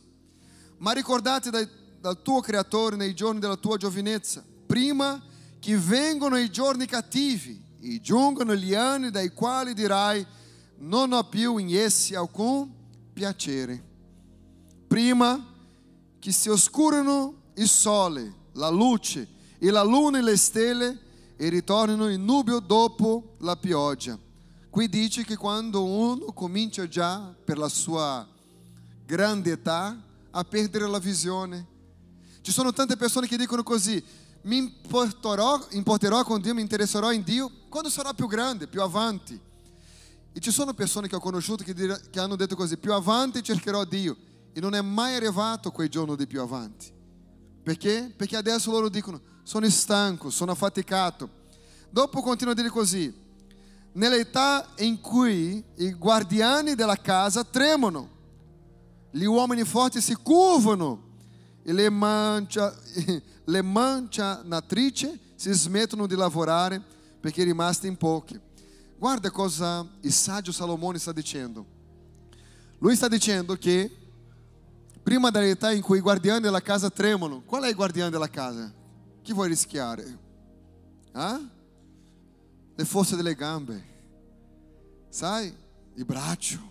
[0.78, 5.20] ma ricordate dal, tuo creatore nei giorni della tua giovinezza, prima
[5.60, 10.26] che vengano i giorni cattivi e giungano gli anni dai quali dirai
[10.78, 12.72] non ho più in essi alcun
[13.12, 13.84] piacere.
[14.88, 15.46] Prima
[16.18, 20.98] che si oscurano il sole, la luce e la luna e le stelle
[21.36, 24.18] e ritornano in nubio dopo la pioggia.
[24.70, 28.26] Qui dice che quando uno comincia già per la sua
[29.04, 29.94] grande età
[30.30, 31.66] a perdere la visione.
[32.40, 34.02] Ci sono tante persone che dicono così,
[34.42, 39.38] mi importerò, importerò con Dio, mi interesserò in Dio quando sarò più grande, più avanti.
[40.32, 43.84] E ci sono persone che ho conosciuto che, che hanno detto così, più avanti cercherò
[43.84, 44.16] Dio
[44.52, 46.90] e non è mai arrivato quel giorno di più avanti.
[47.62, 48.12] Perché?
[48.16, 51.40] Perché adesso loro dicono, sono stanco, sono affaticato.
[51.90, 53.12] Dopo continua a dire così,
[53.92, 58.10] nell'età in cui i guardiani della casa tremano,
[59.10, 61.10] gli uomini forti si curvano
[61.62, 62.74] e le, mancia,
[63.44, 66.80] le mangianatrici si smettono di lavorare
[67.20, 68.38] perché rimasti in pochi.
[68.96, 71.66] Guarda cosa il saggio Salomone sta dicendo.
[72.78, 73.90] Lui sta dicendo che
[75.02, 77.42] prima dell'età in cui i guardiani della casa tremano.
[77.42, 78.72] Qual è il guardiano della casa?
[79.22, 80.18] Chi vuoi rischiare?
[81.12, 81.40] Ah?
[82.74, 83.84] Le forze delle gambe,
[85.08, 85.54] sai?
[85.94, 86.70] Il braccio.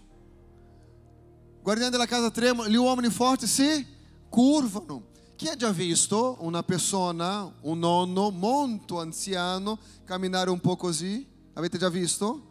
[1.61, 3.85] Guardiani della casa tremano, gli uomini forti si
[4.29, 5.09] curvano.
[5.41, 11.27] Chi ha già visto una persona, un nonno molto anziano, camminare un po' così?
[11.53, 12.41] Avete già visto?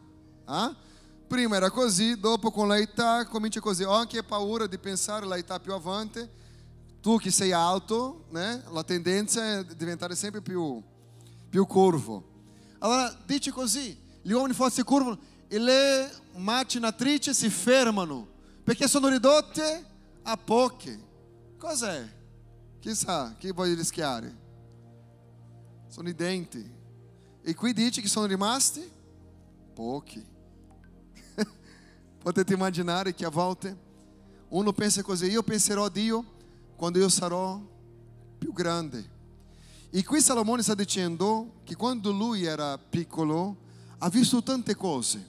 [0.47, 0.75] Ah?
[1.29, 3.85] Prima era così, dopo con l'età comincia così.
[3.85, 6.29] Ho anche paura di pensare all'età più avanti.
[7.01, 8.65] Tu che sei alto, né?
[8.73, 10.83] la tendenza è diventare sempre più,
[11.49, 12.25] più curvo.
[12.79, 18.27] Allora dice così, gli uomini forti si curvano e le macinatrici si fermano
[18.65, 19.85] perché sono ridotte
[20.25, 20.99] a poche.
[21.57, 22.19] Cos'è?
[22.81, 24.35] Chissà, chi vuole rischiare?
[25.89, 26.79] Sono i denti.
[27.43, 28.91] E qui dice che sono rimasti
[29.75, 30.25] pochi.
[32.23, 33.77] Potete immaginare che a volte
[34.49, 36.25] uno pensa così, io penserò a Dio
[36.75, 37.61] quando io sarò
[38.39, 39.19] più grande.
[39.91, 43.57] E qui Salomone sta dicendo che quando lui era piccolo
[43.99, 45.29] ha visto tante cose,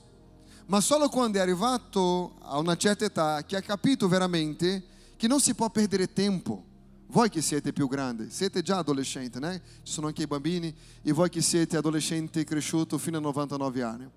[0.68, 4.86] ma solo quando è arrivato a una certa età che ha capito veramente
[5.18, 6.70] che non si può perdere tempo.
[7.12, 9.62] Voi che siete più grandi, siete già adolescenti, né?
[9.84, 14.10] Ci sono anche i bambini e voi che siete adolescenti cresciuti fino a 99 anni.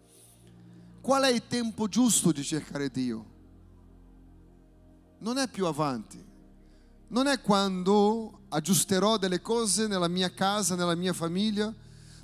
[1.00, 3.24] Qual è il tempo giusto di cercare Dio?
[5.18, 6.24] Non è più avanti,
[7.08, 11.74] non è quando aggiusterò delle cose nella mia casa, nella mia famiglia,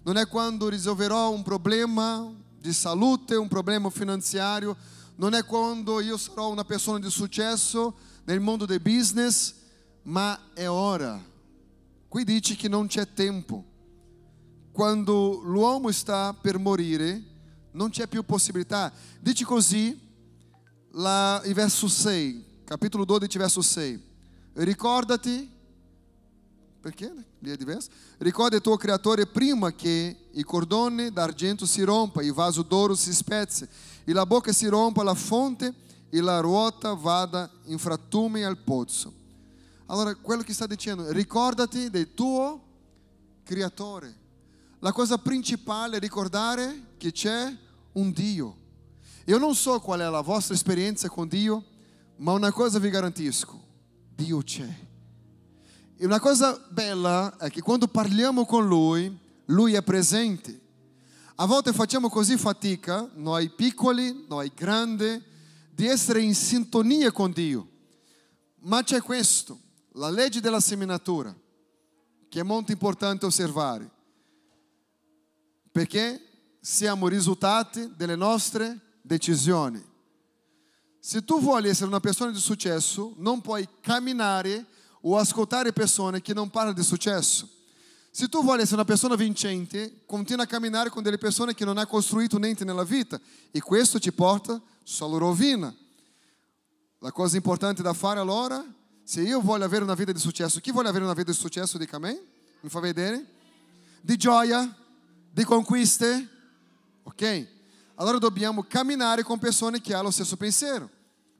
[0.04, 4.76] non è quando risolverò un problema di salute, un problema finanziario,
[5.16, 9.58] non è quando io sarò una persona di successo nel mondo del business,
[10.02, 11.22] ma è ora.
[12.08, 13.64] Qui dice che non c'è tempo.
[14.72, 17.22] Quando l'uomo sta per morire,
[17.72, 18.92] non c'è più possibilità.
[19.20, 19.98] Dice così
[20.92, 24.02] la, il verso 6, capitolo 12, verso 6.
[24.54, 25.48] Ricordati,
[26.80, 27.90] perché lì è diverso?
[28.18, 33.12] Ricorda il tuo creatore prima che il cordone d'argento si rompa, il vaso d'oro si
[33.12, 33.68] spezzi,
[34.04, 35.72] e la bocca si rompa la fonte
[36.08, 39.19] e la ruota vada in fratume al pozzo.
[39.90, 42.62] Allora, quello che sta dicendo, ricordati del tuo
[43.42, 44.18] creatore.
[44.78, 47.52] La cosa principale è ricordare che c'è
[47.94, 48.56] un Dio.
[49.26, 51.64] Io non so qual è la vostra esperienza con Dio,
[52.18, 53.60] ma una cosa vi garantisco,
[54.14, 54.72] Dio c'è.
[55.96, 60.56] E una cosa bella è che quando parliamo con Lui, Lui è presente.
[61.34, 65.20] A volte facciamo così fatica, noi piccoli, noi grandi,
[65.74, 67.68] di essere in sintonia con Dio.
[68.60, 69.58] Ma c'è questo,
[70.00, 71.34] la legge della seminatura,
[72.30, 73.88] che è molto importante osservare,
[75.70, 79.84] perché siamo risultati delle nostre decisioni.
[80.98, 84.64] Se tu vuoi essere una persona di successo, non puoi camminare
[85.02, 87.46] o ascoltare persone che non parlano di successo.
[88.10, 91.76] Se tu vuoi essere una persona vincente, continua a camminare con delle persone che non
[91.76, 95.74] hai costruito niente nella vita e questo ti porta solo rovina.
[97.00, 98.64] La cosa importante da fare allora,
[99.10, 101.76] se io voglio avere una vita di successo, chi vuole avere una vita di successo,
[101.78, 102.22] dica me,
[102.60, 103.26] mi fa vedere?
[104.00, 104.72] Di gioia,
[105.32, 106.28] di conquiste,
[107.02, 107.48] ok?
[107.96, 110.88] Allora dobbiamo camminare con persone che hanno lo stesso pensiero,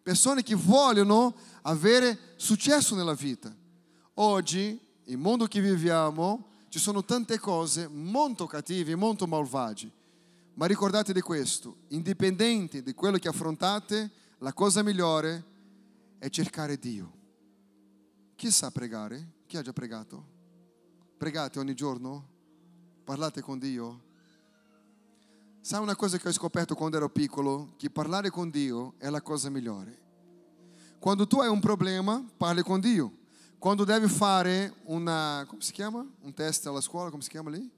[0.03, 3.55] persone che vogliono avere successo nella vita.
[4.15, 9.93] Oggi, nel mondo che viviamo, ci sono tante cose molto cattive, molto malvagie.
[10.55, 15.45] Ma ricordate di questo, indipendente di quello che affrontate, la cosa migliore
[16.19, 17.19] è cercare Dio.
[18.40, 19.33] Chi sa pregare?
[19.46, 20.24] Chi ha già pregato?
[21.18, 22.26] Pregate ogni giorno?
[23.05, 24.00] Parlate con Dio?
[25.61, 27.74] Sai una cosa che ho scoperto quando ero piccolo?
[27.76, 30.00] Che parlare con Dio è la cosa migliore.
[30.98, 33.12] Quando tu hai un problema, parli con Dio.
[33.59, 36.03] Quando devi fare una, come si chiama?
[36.22, 37.70] Un test alla scuola, come si chiama lì?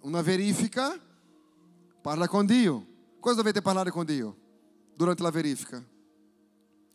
[0.00, 0.94] Una verifica,
[2.02, 2.86] parla con Dio.
[3.18, 4.36] Cosa dovete parlare con Dio
[4.94, 5.82] durante la verifica?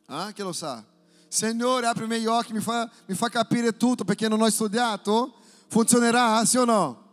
[0.06, 0.88] Ah, chi lo sa?
[1.30, 5.36] Apri i miei occhi, mi fa, mi fa capire tutto perché non ho studiato.
[5.68, 7.04] Funzionerà, sì o no?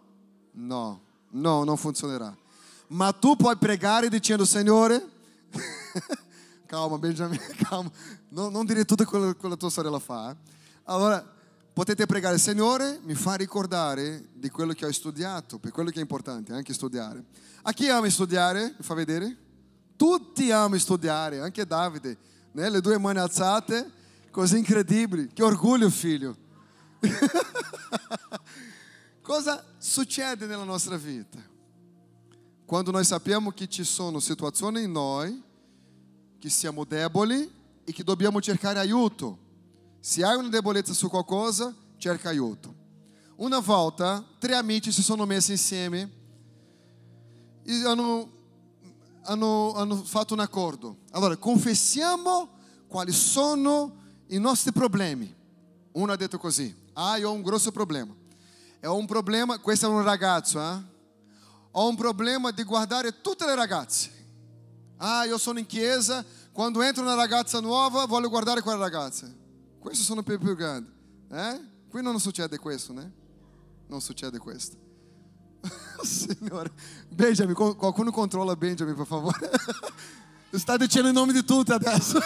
[0.52, 1.00] No,
[1.30, 2.34] no, non funzionerà.
[2.88, 5.06] Ma tu puoi pregare dicendo, Signore,
[6.66, 7.90] calma Benjamin, calma,
[8.30, 10.30] non, non dire tutto quello che la tua sorella fa.
[10.30, 10.36] Eh?
[10.84, 11.24] Allora,
[11.72, 16.02] potete pregare, Signore, mi fa ricordare di quello che ho studiato, per quello che è
[16.02, 17.22] importante, anche studiare.
[17.62, 18.74] A chi ama studiare?
[18.78, 19.36] Mi fa vedere?
[19.96, 22.16] Tutti amano studiare, anche Davide,
[22.52, 22.70] né?
[22.70, 23.90] le due mani alzate,
[24.36, 25.32] così incredibili.
[25.32, 26.36] Che orgoglio, figlio.
[29.22, 31.42] Cosa succede nella nostra vita?
[32.66, 35.42] Quando noi sappiamo che ci sono situazioni in noi
[36.38, 37.50] che siamo deboli
[37.82, 39.38] e che dobbiamo cercare aiuto.
[40.00, 42.74] Se hai una debolezza su qualcosa, cerca aiuto.
[43.36, 46.10] Una volta, tre amici si sono messi insieme
[47.62, 48.30] e hanno,
[49.22, 50.98] hanno, hanno fatto un accordo.
[51.12, 52.50] Allora, confessiamo
[52.86, 55.34] quali sono i nostri problemi.
[55.92, 58.14] Uno ha detto così, ah, io ho un grosso problema.
[58.78, 60.94] È un problema, questo è un ragazzo, eh?
[61.72, 64.10] Ho un problema di guardare tutte le ragazze.
[64.98, 69.30] Ah, io sono in chiesa, quando entra una ragazza nuova voglio guardare quella ragazza.
[69.78, 70.90] Questi sono più, più grandi.
[71.30, 71.60] Eh?
[71.88, 73.12] Qui non succede questo, né?
[73.88, 74.76] Non succede questo.
[76.02, 76.72] Signore.
[77.08, 79.34] Benjamin, qualcuno controla Benjamin, por favor.
[80.52, 82.18] Sta dicendo il nome di tutti adesso.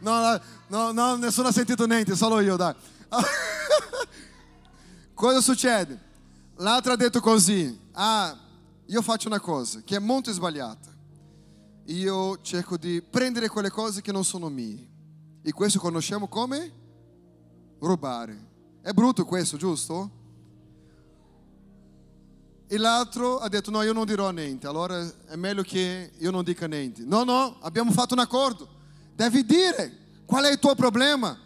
[0.00, 2.74] No, no, no, nessuno ha sentito niente, solo io, dai.
[5.14, 5.98] Cosa succede?
[6.56, 8.36] L'altro ha detto così, ah,
[8.86, 10.94] io faccio una cosa che è molto sbagliata.
[11.86, 14.94] Io cerco di prendere quelle cose che non sono mie.
[15.42, 16.72] E questo conosciamo come
[17.78, 18.54] rubare.
[18.82, 20.10] È brutto questo, giusto?
[22.66, 26.42] E l'altro ha detto: No, io non dirò niente, allora è meglio che io non
[26.42, 27.04] dica niente.
[27.04, 28.75] No, no, abbiamo fatto un accordo.
[29.16, 29.92] Devi dire
[30.26, 31.38] qual è il tuo problema.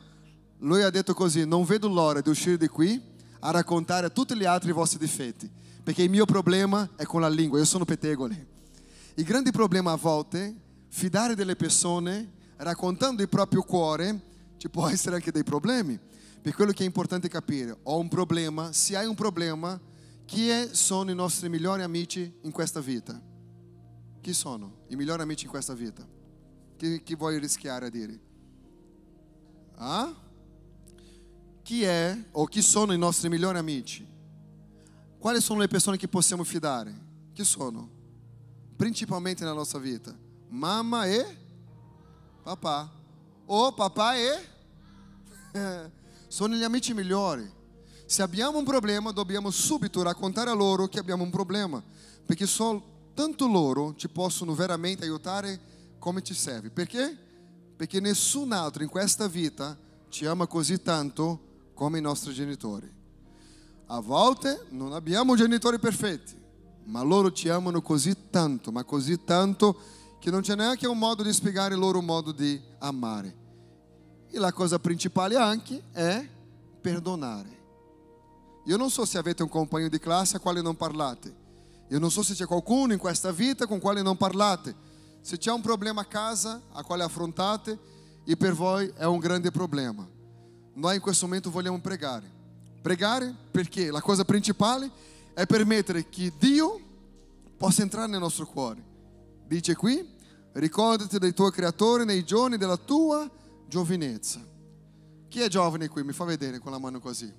[0.58, 3.00] Lui ha detto così: Non vedo l'ora di uscire di qui
[3.38, 5.48] a raccontare a tutti gli altri i vostri difetti,
[5.80, 8.48] perché il mio problema è con la lingua, io sono pettegole.
[9.14, 10.52] Il grande problema a volte,
[10.88, 14.20] fidare delle persone raccontando il proprio cuore,
[14.56, 15.96] ci può essere anche dei problemi.
[16.42, 19.80] Per quello che è importante capire, ho un problema, se hai un problema,
[20.24, 23.20] chi sono i nostri migliori amici in questa vita?
[24.20, 26.18] Chi sono i migliori amici in questa vita?
[26.80, 28.18] Chi, chi vuoi rischiare a dire?
[29.74, 30.14] Ah?
[31.62, 34.08] Chi è o chi sono i nostri migliori amici?
[35.18, 36.98] Quali sono le persone che possiamo fidare?
[37.34, 37.86] Chi sono?
[38.76, 40.16] Principalmente nella nostra vita.
[40.48, 41.36] Mamma e
[42.44, 42.90] papà.
[43.44, 44.48] O papà e...
[46.28, 47.46] sono gli amici migliori.
[48.06, 51.84] Se abbiamo un problema, dobbiamo subito raccontare a loro che abbiamo un problema,
[52.24, 55.69] perché soltanto loro ci possono veramente aiutare
[56.00, 56.70] come ci serve.
[56.70, 57.16] Perché?
[57.76, 62.92] Perché nessun altro in questa vita ci ama così tanto come i nostri genitori.
[63.86, 66.34] A volte non abbiamo genitori perfetti,
[66.86, 69.78] ma loro ci amano così tanto, ma così tanto
[70.18, 73.36] che non c'è neanche un modo di spiegare il loro modo di amare.
[74.28, 76.28] E la cosa principale anche è
[76.80, 77.58] perdonare.
[78.66, 81.34] Io non so se avete un compagno di classe a quale non parlate.
[81.88, 84.88] Io non so se c'è qualcuno in questa vita con quale non parlate.
[85.20, 87.78] Se c'è un problema a casa a quale affrontate
[88.24, 90.08] e per voi è un grande problema.
[90.74, 92.38] Noi in questo momento vogliamo pregare.
[92.80, 94.90] Pregare perché la cosa principale
[95.34, 96.80] è permettere che Dio
[97.56, 98.82] possa entrare nel nostro cuore.
[99.46, 100.08] Dice qui,
[100.52, 103.28] ricordati del tuo creatore nei giorni della tua
[103.66, 104.40] giovinezza.
[105.28, 106.02] Chi è giovane qui?
[106.02, 107.32] Mi fa vedere con la mano così.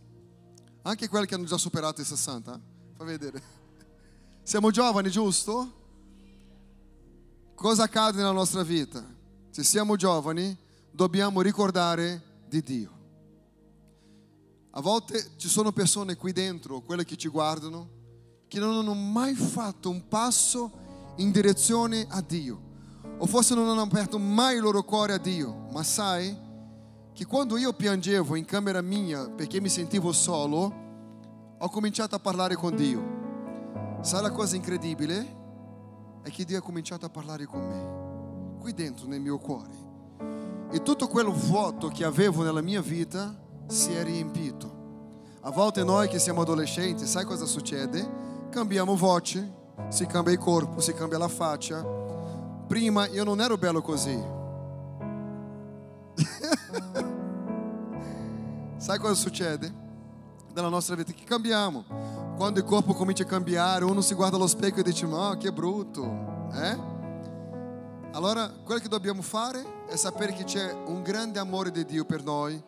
[0.83, 2.59] Anche quelli che hanno già superato i 60.
[2.95, 3.41] Fa vedere.
[4.43, 5.80] Siamo giovani, giusto?
[7.61, 9.05] Cosa accade nella nostra vita?
[9.51, 10.57] Se siamo giovani,
[10.89, 12.91] dobbiamo ricordare di Dio.
[14.71, 17.87] A volte ci sono persone qui dentro, quelle che ci guardano,
[18.47, 20.71] che non hanno mai fatto un passo
[21.17, 22.59] in direzione a Dio,
[23.19, 26.35] o forse non hanno aperto mai il loro cuore a Dio, ma sai?
[27.13, 30.73] che quando io piangevo in camera mia perché mi sentivo solo,
[31.59, 33.99] ho cominciato a parlare con Dio.
[34.01, 35.40] Sai la cosa incredibile?
[36.21, 39.89] È che Dio ha cominciato a parlare con me, qui dentro nel mio cuore.
[40.71, 43.35] E tutto quello vuoto che avevo nella mia vita
[43.67, 44.79] si è riempito.
[45.41, 48.47] A volte noi che siamo adolescenti, sai cosa succede?
[48.49, 49.51] Cambiamo voce,
[49.89, 51.83] si cambia il corpo, si cambia la faccia.
[52.67, 54.39] Prima io non ero bello così.
[58.77, 59.71] Sai cosa succede?
[60.53, 62.20] Nella nostra vita che cambiamo.
[62.41, 65.53] Quando il corpo comincia a cambiare, uno si guarda allo specchio e dice: Ma che
[65.53, 66.75] brutto, eh?
[68.13, 72.23] Allora, quello che dobbiamo fare è sapere che c'è un grande amore di Dio per
[72.23, 72.59] noi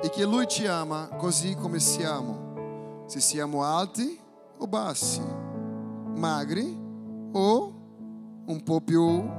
[0.00, 3.04] e che Lui ci ama così come siamo.
[3.06, 4.18] Se siamo alti
[4.58, 5.22] o bassi,
[6.16, 6.76] magri
[7.30, 7.72] o
[8.46, 9.30] un po' più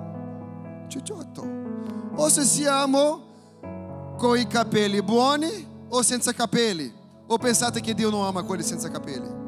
[0.88, 1.46] cicciotto.
[2.16, 6.90] O se siamo con i capelli buoni o senza capelli?
[7.28, 9.41] O pensate che Dio non ama quelli senza capelli?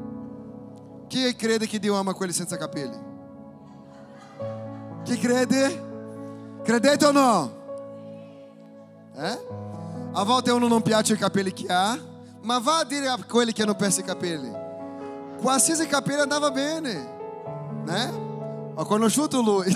[1.14, 2.98] Chi crede che Dio ama quelli senza capelli?
[5.04, 6.62] Chi crede?
[6.64, 7.54] Credete o no?
[9.16, 9.40] Eh?
[10.12, 11.96] A volte uno non piace i capelli che ha,
[12.42, 14.52] ma va a dire a quelli che hanno perso i capelli.
[15.40, 17.10] Qualsiasi capello andava bene,
[17.84, 18.10] né?
[18.74, 19.72] Ho conosciuto lui.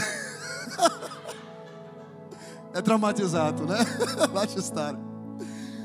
[2.73, 3.77] È traumatizzato, né?
[4.33, 4.97] Lascia stare.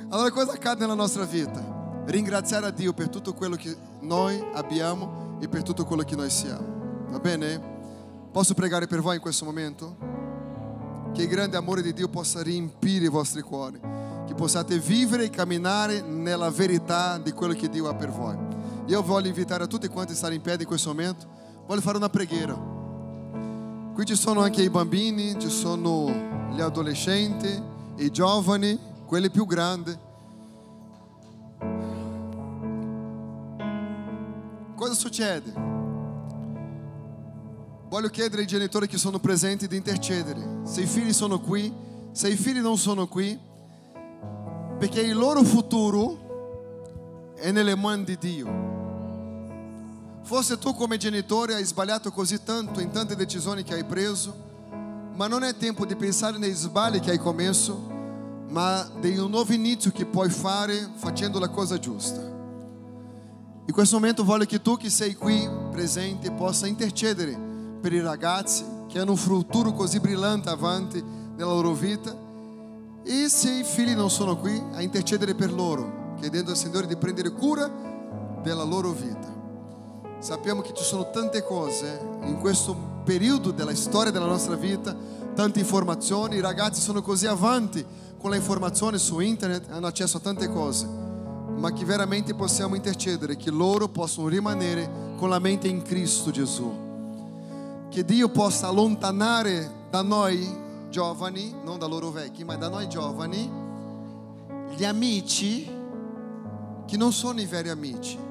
[0.08, 1.62] Allora cosa accade nella nostra vita?
[2.06, 6.30] Ringraziare a Dio per tutto quello che noi abbiamo e per tutto quello che noi
[6.30, 7.04] siamo.
[7.08, 7.60] Va bene?
[8.30, 9.96] Posso pregare per voi in questo momento?
[11.12, 13.80] Che il grande amore di Dio possa riempire i vostri cuori,
[14.24, 18.38] che possiate vivere e camminare nella verità di quello che Dio ha per voi.
[18.86, 21.26] Io voglio invitare a tutti quanti a stare in piedi in questo momento.
[21.66, 22.54] Voglio fare una preghiera.
[23.94, 26.08] Qui ci sono anche i bambini, ci sono
[26.52, 27.62] gli adolescenti,
[27.96, 30.10] i giovani, quelli più grandi.
[34.82, 35.52] Cosa succede?
[37.88, 40.62] Voglio chiedere ai genitori che sono presenti di intercedere.
[40.64, 41.72] Se i figli sono qui,
[42.10, 43.38] se i figli non sono qui,
[44.80, 48.50] perché il loro futuro è nelle mani di Dio.
[50.22, 54.34] Forse tu come genitore hai sbagliato così tanto in tante decisioni che hai preso,
[55.14, 57.88] ma non è tempo di pensare nei sbagli che hai commesso,
[58.48, 62.31] ma di un nuovo inizio che puoi fare facendo la cosa giusta.
[63.64, 67.38] In questo momento voglio che tu che sei qui presente possa intercedere
[67.80, 72.12] per i ragazzi che hanno un futuro così brillante avanti nella loro vita
[73.04, 76.96] e se i figli non sono qui a intercedere per loro, chiedendo al Signore di
[76.96, 77.70] prendere cura
[78.42, 79.32] della loro vita.
[80.18, 84.94] Sappiamo che ci sono tante cose in questo periodo della storia della nostra vita,
[85.34, 87.84] tante informazioni, i ragazzi sono così avanti
[88.18, 91.01] con le informazioni su internet, hanno accesso a tante cose,
[91.56, 96.72] ma che veramente possiamo intercedere che loro possano rimanere con la mente in Cristo Gesù.
[97.88, 100.48] Che Dio possa allontanare da noi
[100.88, 103.50] giovani, non da loro vecchi, ma da noi giovani,
[104.76, 105.70] gli amici
[106.86, 108.30] che non sono i veri amici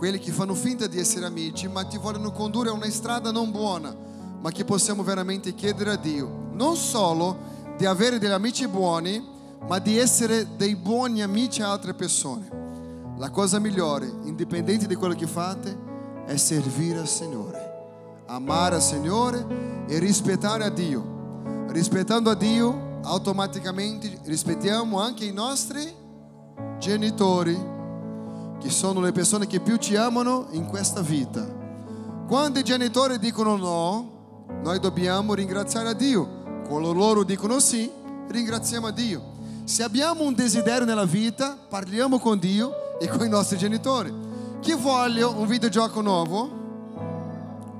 [0.00, 3.50] quelli che fanno finta di essere amici, ma ti vogliono condurre a una strada non
[3.50, 3.94] buona,
[4.40, 7.36] ma che possiamo veramente chiedere a Dio, non solo
[7.76, 9.22] di avere degli amici buoni,
[9.66, 12.58] ma di essere dei buoni amici a altre persone.
[13.16, 15.76] La cosa migliore, indipendente di quello che fate,
[16.26, 21.18] è servire al Signore, amare al Signore e rispettare a Dio.
[21.68, 25.86] Rispettando a Dio, automaticamente rispettiamo anche i nostri
[26.78, 27.78] genitori
[28.60, 31.46] che sono le persone che più ci amano in questa vita.
[32.26, 36.62] Quando i genitori dicono no, noi dobbiamo ringraziare a Dio.
[36.68, 37.90] Quando loro dicono sì,
[38.28, 39.29] ringraziamo a Dio.
[39.70, 44.12] Se abbiamo un desiderio nella vita, parliamo con Dio e con i nostri genitori.
[44.58, 46.50] Chi vuole un videogioco nuovo?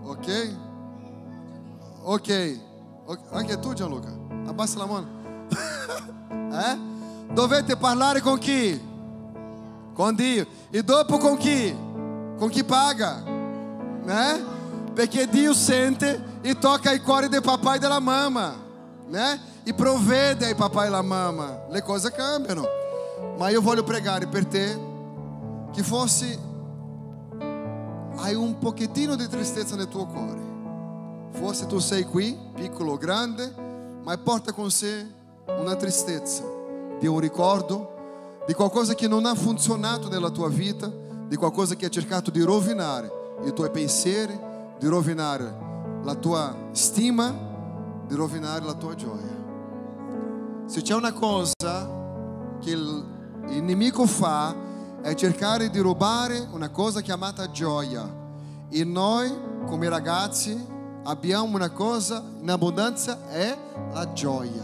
[0.05, 0.57] Ok?
[2.05, 2.61] Ok.
[3.33, 4.09] Anche tu Gianluca.
[4.47, 5.09] Abbassa la mano.
[6.31, 6.79] eh?
[7.33, 8.81] Dovete parlare con chi?
[9.93, 10.47] Com Dio.
[10.71, 11.77] E dopo com chi?
[12.39, 13.21] Com chi paga?
[13.21, 14.45] Né?
[14.95, 18.55] Perché Dio sente e toca i cuori del papà e della mamma,
[19.09, 19.50] né?
[19.63, 21.67] E provvede ai papà e alla mamma.
[21.69, 22.65] Le cose cambiano.
[23.37, 24.79] Ma io voglio pregare per te
[25.73, 26.39] che fosse
[28.17, 30.49] hai un pochettino di tristezza nel tuo cuore.
[31.33, 33.53] Forse tu sei qui, piccolo o grande,
[34.03, 35.07] ma porta con sé
[35.47, 36.43] una tristezza
[36.99, 37.99] di un ricordo
[38.47, 40.91] di qualcosa che non ha funzionato nella tua vita,
[41.27, 43.11] di qualcosa che ha cercato di rovinare
[43.45, 44.39] i tuoi pensieri,
[44.79, 45.69] di rovinare
[46.03, 47.35] la tua stima,
[48.07, 49.40] di rovinare la tua gioia.
[50.71, 51.91] Se c'è una cosa
[52.61, 53.05] che il,
[53.61, 54.55] nemico fa
[55.03, 58.09] è cercare di rubare una cosa chiamata gioia.
[58.71, 60.57] E noi, come ragazzi,
[61.03, 63.59] abbiamo una cosa in abbondanza, è
[63.93, 64.63] la gioia.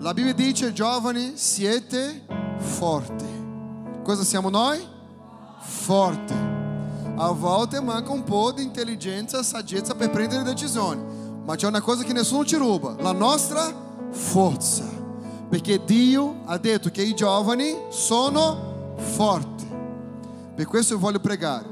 [0.00, 2.26] La Bibbia dice, giovani, siete
[2.58, 3.24] forte.
[4.02, 4.78] Cosa siamo noi?
[5.60, 6.34] Forte.
[7.16, 11.02] A volte manca un po' di intelligenza, saggezza per prendere decisioni,
[11.46, 13.72] ma c'è una cosa che nessuno ci ruba, la nostra
[14.10, 14.93] forza.
[15.54, 19.64] Perché Dio ha detto che i giovani sono forti.
[20.52, 21.64] Per questo io voglio pregare.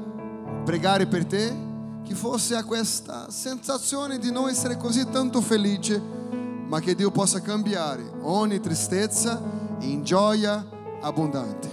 [0.63, 1.53] Pregare per te
[2.01, 6.01] che fosse a questa sensazione di non essere così tanto felice,
[6.65, 9.41] ma che Dio possa cambiare ogni tristezza
[9.79, 10.65] in gioia
[11.01, 11.67] abbondante.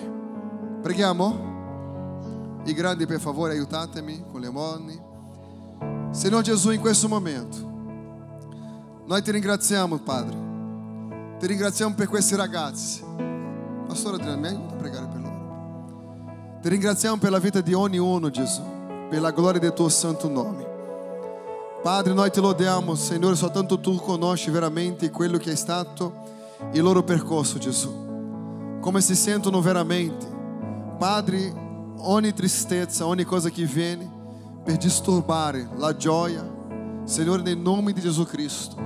[0.82, 2.62] Preghiamo?
[2.64, 5.00] I grandi per favore aiutatemi con le mani.
[6.10, 7.56] Signore Gesù in questo momento,
[9.06, 10.49] noi ti ringraziamo Padre,
[11.40, 13.02] ti ringraziamo per questi ragazzi.
[13.88, 16.58] Pastore Adriano, mi aiuta a pregare per loro.
[16.62, 18.62] Ti ringraziamo per la vita di ognuno Gesù,
[19.08, 20.68] per la gloria del tuo santo nome.
[21.82, 26.12] Padre, noi ti lodiamo, Signore, soltanto tu conosci veramente quello che è stato
[26.72, 28.08] il loro percorso, Gesù
[28.80, 30.26] come si sentono veramente.
[30.98, 31.52] Padre,
[31.98, 34.10] ogni tristezza, ogni cosa che viene
[34.64, 36.44] per disturbare la gioia,
[37.04, 38.76] Signore, nel nome di Gesù Cristo,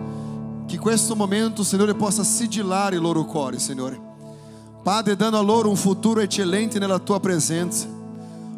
[0.75, 4.01] che questo momento, Signore, possa sigillare i loro cuori, Signore.
[4.83, 7.87] Padre, dando a loro un futuro eccellente nella tua presenza.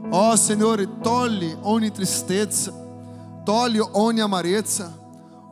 [0.08, 2.72] Oh, Signore, togli ogni tristezza,
[3.44, 4.96] togli ogni amarezza,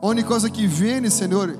[0.01, 1.57] ogni cosa che viene, Signore,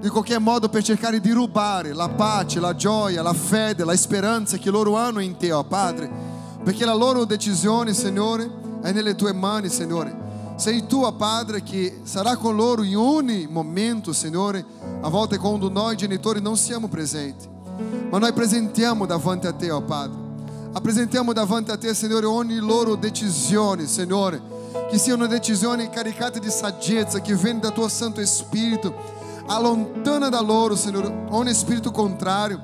[0.00, 4.58] di qualquer modo per cercare di rubare la pace, la gioia, la fede, la speranza
[4.58, 6.08] che loro hanno in te, oh Padre,
[6.62, 8.48] perché la loro decisione, Signore,
[8.80, 10.29] è nelle tue mani, Signore.
[10.60, 14.62] Sei tu, Padre, che sarà con loro in ogni momento, Signore,
[15.00, 17.48] a volte quando noi genitori non siamo presenti,
[18.10, 20.18] ma noi presentiamo davanti a te, oh Padre.
[20.72, 24.38] Apresentiamo davanti a te, Signore, ogni loro decisione, Signore,
[24.90, 28.94] che siano decisões caricate de saggezza que vêm da tua Santo Espírito.
[29.46, 31.54] Allontana da loro, Senhor, ogni
[31.90, 32.60] contrário,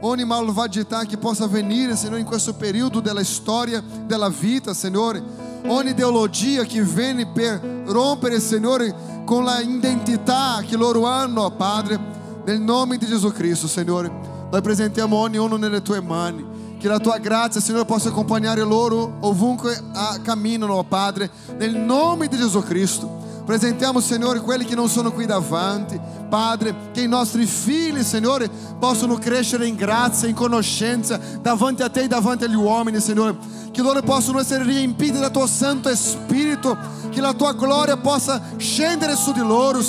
[0.00, 5.20] ogni malvagità que possa venire, Senhor, em questo período della storia della vita, Senhor.
[5.68, 8.80] Ogni ideologia que vem per rompere, Senhor,
[9.26, 11.98] com a identità que loro hanno, ó Padre,
[12.46, 14.10] nel nome di Gesù Cristo, Senhor.
[14.50, 16.44] Nós presentiamo ogni uno nelle tue mani.
[16.80, 22.26] Que a tua graça, Senhor, possa acompanhar loro ovunque a caminham, ó Padre, nel nome
[22.26, 23.08] di Gesù Cristo.
[23.44, 26.00] Presentiamo, Senhor, quelli che non sono qui davanti.
[26.28, 32.02] Padre, che i nostri figli, Signore, possano crescere in grazia, in conoscenza davanti a Te
[32.02, 33.36] e davanti agli uomini, Signore.
[33.70, 36.76] Che loro possano essere riempiti dal Tuo Santo Spirito,
[37.10, 39.80] che la Tua gloria possa scendere su di loro.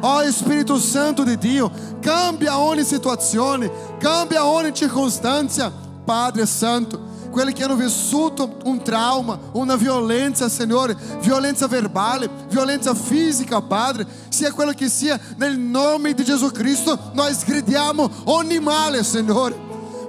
[0.00, 1.70] Ó Spirito Santo di Dio,
[2.00, 5.72] cambia ogni situazione, cambia ogni circostanza.
[6.04, 7.00] Padre Santo,
[7.32, 14.52] quelli che hanno vissuto un trauma, una violenza, Signore, violenza verbale, violenza fisica, Padre, sia
[14.52, 19.00] quello che sia, nel nome di Gesù Cristo, noi gridiamo ogni male.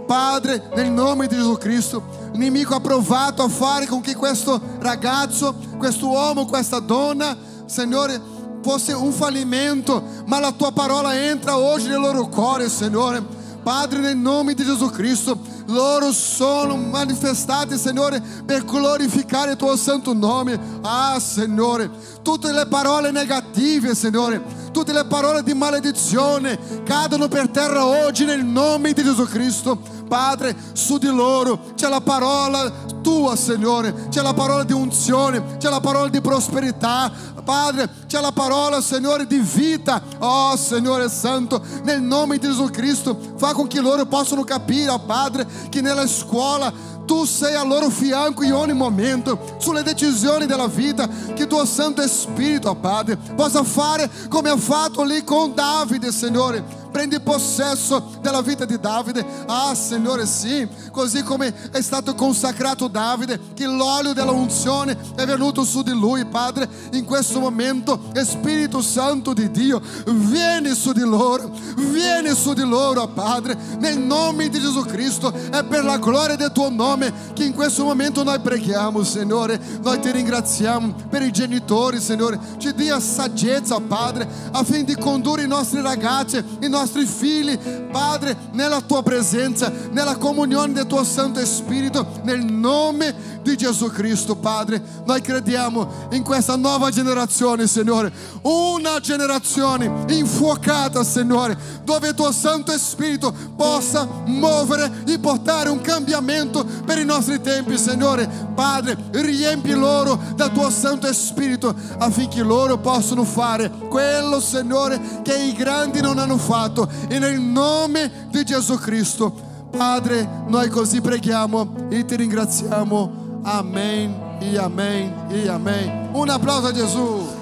[0.06, 2.04] Padre, nel nome di Gesù Cristo,
[2.34, 8.20] nemico ha provato a fare con che questo ragazzo, questo uomo, questa donna, Signore,
[8.62, 13.42] fosse un fallimento, ma la tua parola entra oggi nel loro cuore, Signore.
[13.64, 20.14] Padre, nel nome di Gesù Cristo, loro sono manifestati, Signore, per glorificare il tuo santo
[20.14, 20.60] nome.
[20.82, 21.90] Ah, Signore,
[22.22, 24.44] tutte le parole negative, Signore,
[24.74, 29.80] tutte le parole di maledizione cadono per terra oggi nel nome di Gesù Cristo.
[30.10, 32.72] Padre, su di loro c'è la parola
[33.04, 37.12] tua, Signore, c'è la parola di unzione, c'è la parola di prosperità,
[37.44, 40.02] Padre, c'è la parola, Signore, di vita.
[40.20, 45.00] Oh, Signore Santo, nel nome di Gesù Cristo, fa con che loro possano capire, oh,
[45.00, 46.72] Padre, che nella scuola
[47.06, 52.06] tu sei a loro fianco in ogni momento, sulle decisioni della vita, che tuo Santo
[52.08, 56.82] Spirito, oh, Padre, possa fare come ha fatto lì con Davide, Signore.
[56.94, 59.26] Prendi possesso della vita di Davide.
[59.48, 65.64] Ah, Signore, sì, così come è stato consacrato Davide, che l'olio della unzione è venuto
[65.64, 71.52] su di lui, Padre, in questo momento, Spirito Santo di Dio, vieni su di loro,
[71.78, 76.52] vieni su di loro, Padre, nel nome di Gesù Cristo, è per la gloria del
[76.52, 76.93] tuo nome
[77.34, 82.74] che in questo momento noi preghiamo, Signore, noi ti ringraziamo per i genitori, Signore, ci
[82.74, 87.58] dia saggezza, Padre, affinché condurre i nostri ragazzi, i nostri figli,
[87.92, 94.36] Padre, nella tua presenza, nella comunione del tuo Santo Spirito, nel nome di Gesù Cristo,
[94.36, 94.82] Padre.
[95.06, 102.76] Noi crediamo in questa nuova generazione, Signore, una generazione infuocata, Signore, dove il tuo Santo
[102.78, 108.30] Spirito possa muovere e portare un cambiamento per i nostri tempi, Signore.
[108.54, 115.54] Padre, riempi loro del tuo Santo Spirito affinché loro possano fare quello, Signore, che i
[115.54, 119.52] grandi non hanno fatto e nel nome di Gesù Cristo.
[119.76, 123.42] Padre, noi così preghiamo e ti ringraziamo.
[123.44, 126.10] Amen e amen e amen.
[126.14, 127.33] Un applauso a Gesù.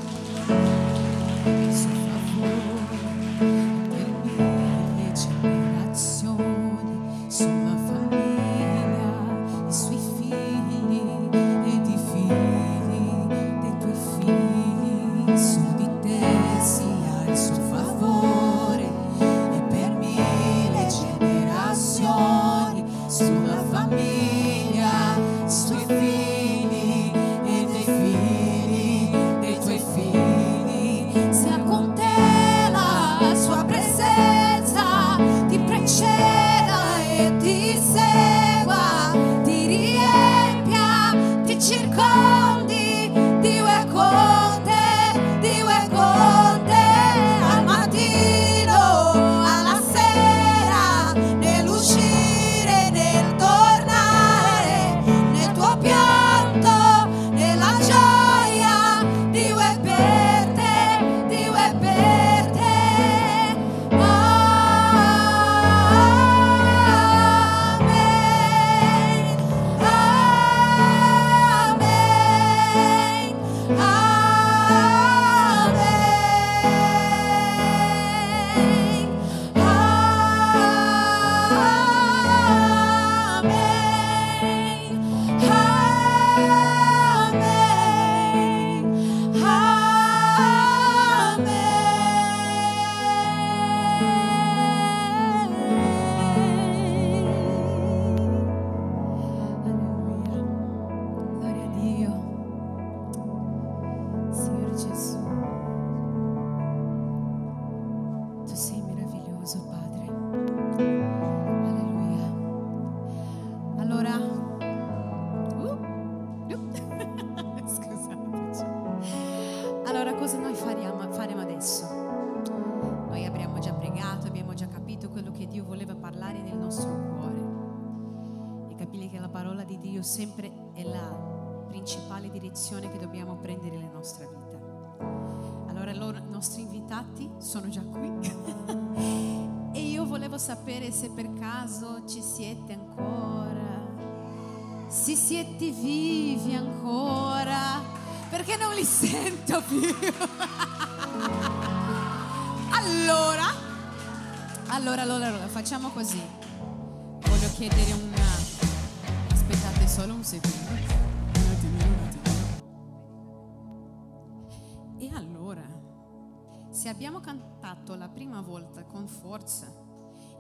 [169.12, 169.68] Forza,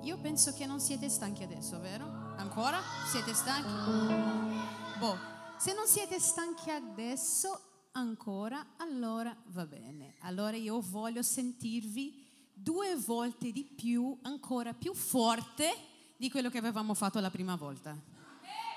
[0.04, 2.06] io penso che non siete stanchi adesso, vero?
[2.38, 2.82] Ancora?
[3.06, 4.98] Siete stanchi?
[4.98, 5.18] Boh,
[5.58, 10.16] se non siete stanchi adesso, ancora, allora va bene.
[10.22, 16.94] Allora io voglio sentirvi due volte di più, ancora più forte di quello che avevamo
[16.94, 17.96] fatto la prima volta.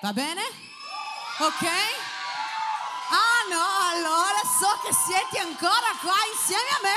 [0.02, 0.42] Va bene?
[1.40, 1.64] Ok?
[3.10, 6.96] Ah no, allora so che siete ancora qua insieme a me.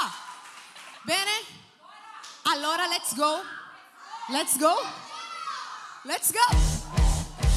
[0.00, 0.12] Ah.
[1.02, 1.49] Bene?
[2.44, 3.42] Allora let's go.
[4.28, 4.74] Let's go.
[6.04, 6.56] Let's go.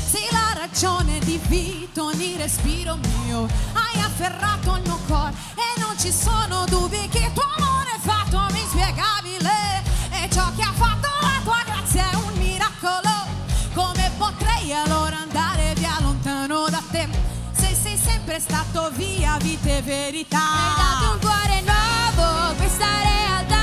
[0.06, 3.48] Sei la ragione di vita, ogni respiro mio.
[3.74, 8.46] Hai afferrato il mio cuore e non ci sono dubbi che tuo amore è fatto
[8.56, 9.84] inspiegabile.
[10.12, 13.10] E ciò che ha fatto la tua grazia è un miracolo.
[13.74, 17.08] Come potrei allora andare via lontano da te?
[17.54, 20.38] Se sei sempre stato via, vita e verità.
[20.38, 23.63] Hai dato un cuore nuovo, questa realtà.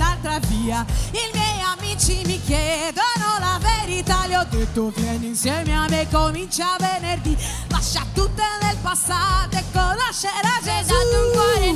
[0.39, 0.85] via.
[1.11, 4.25] I miei amici mi chiedono la verità.
[4.27, 7.37] Le ho detto vieni insieme a me, comincia venerdì.
[7.69, 10.91] Lascia tutto nel passato e conoscerà Gesù.
[10.93, 11.70] dato un cuore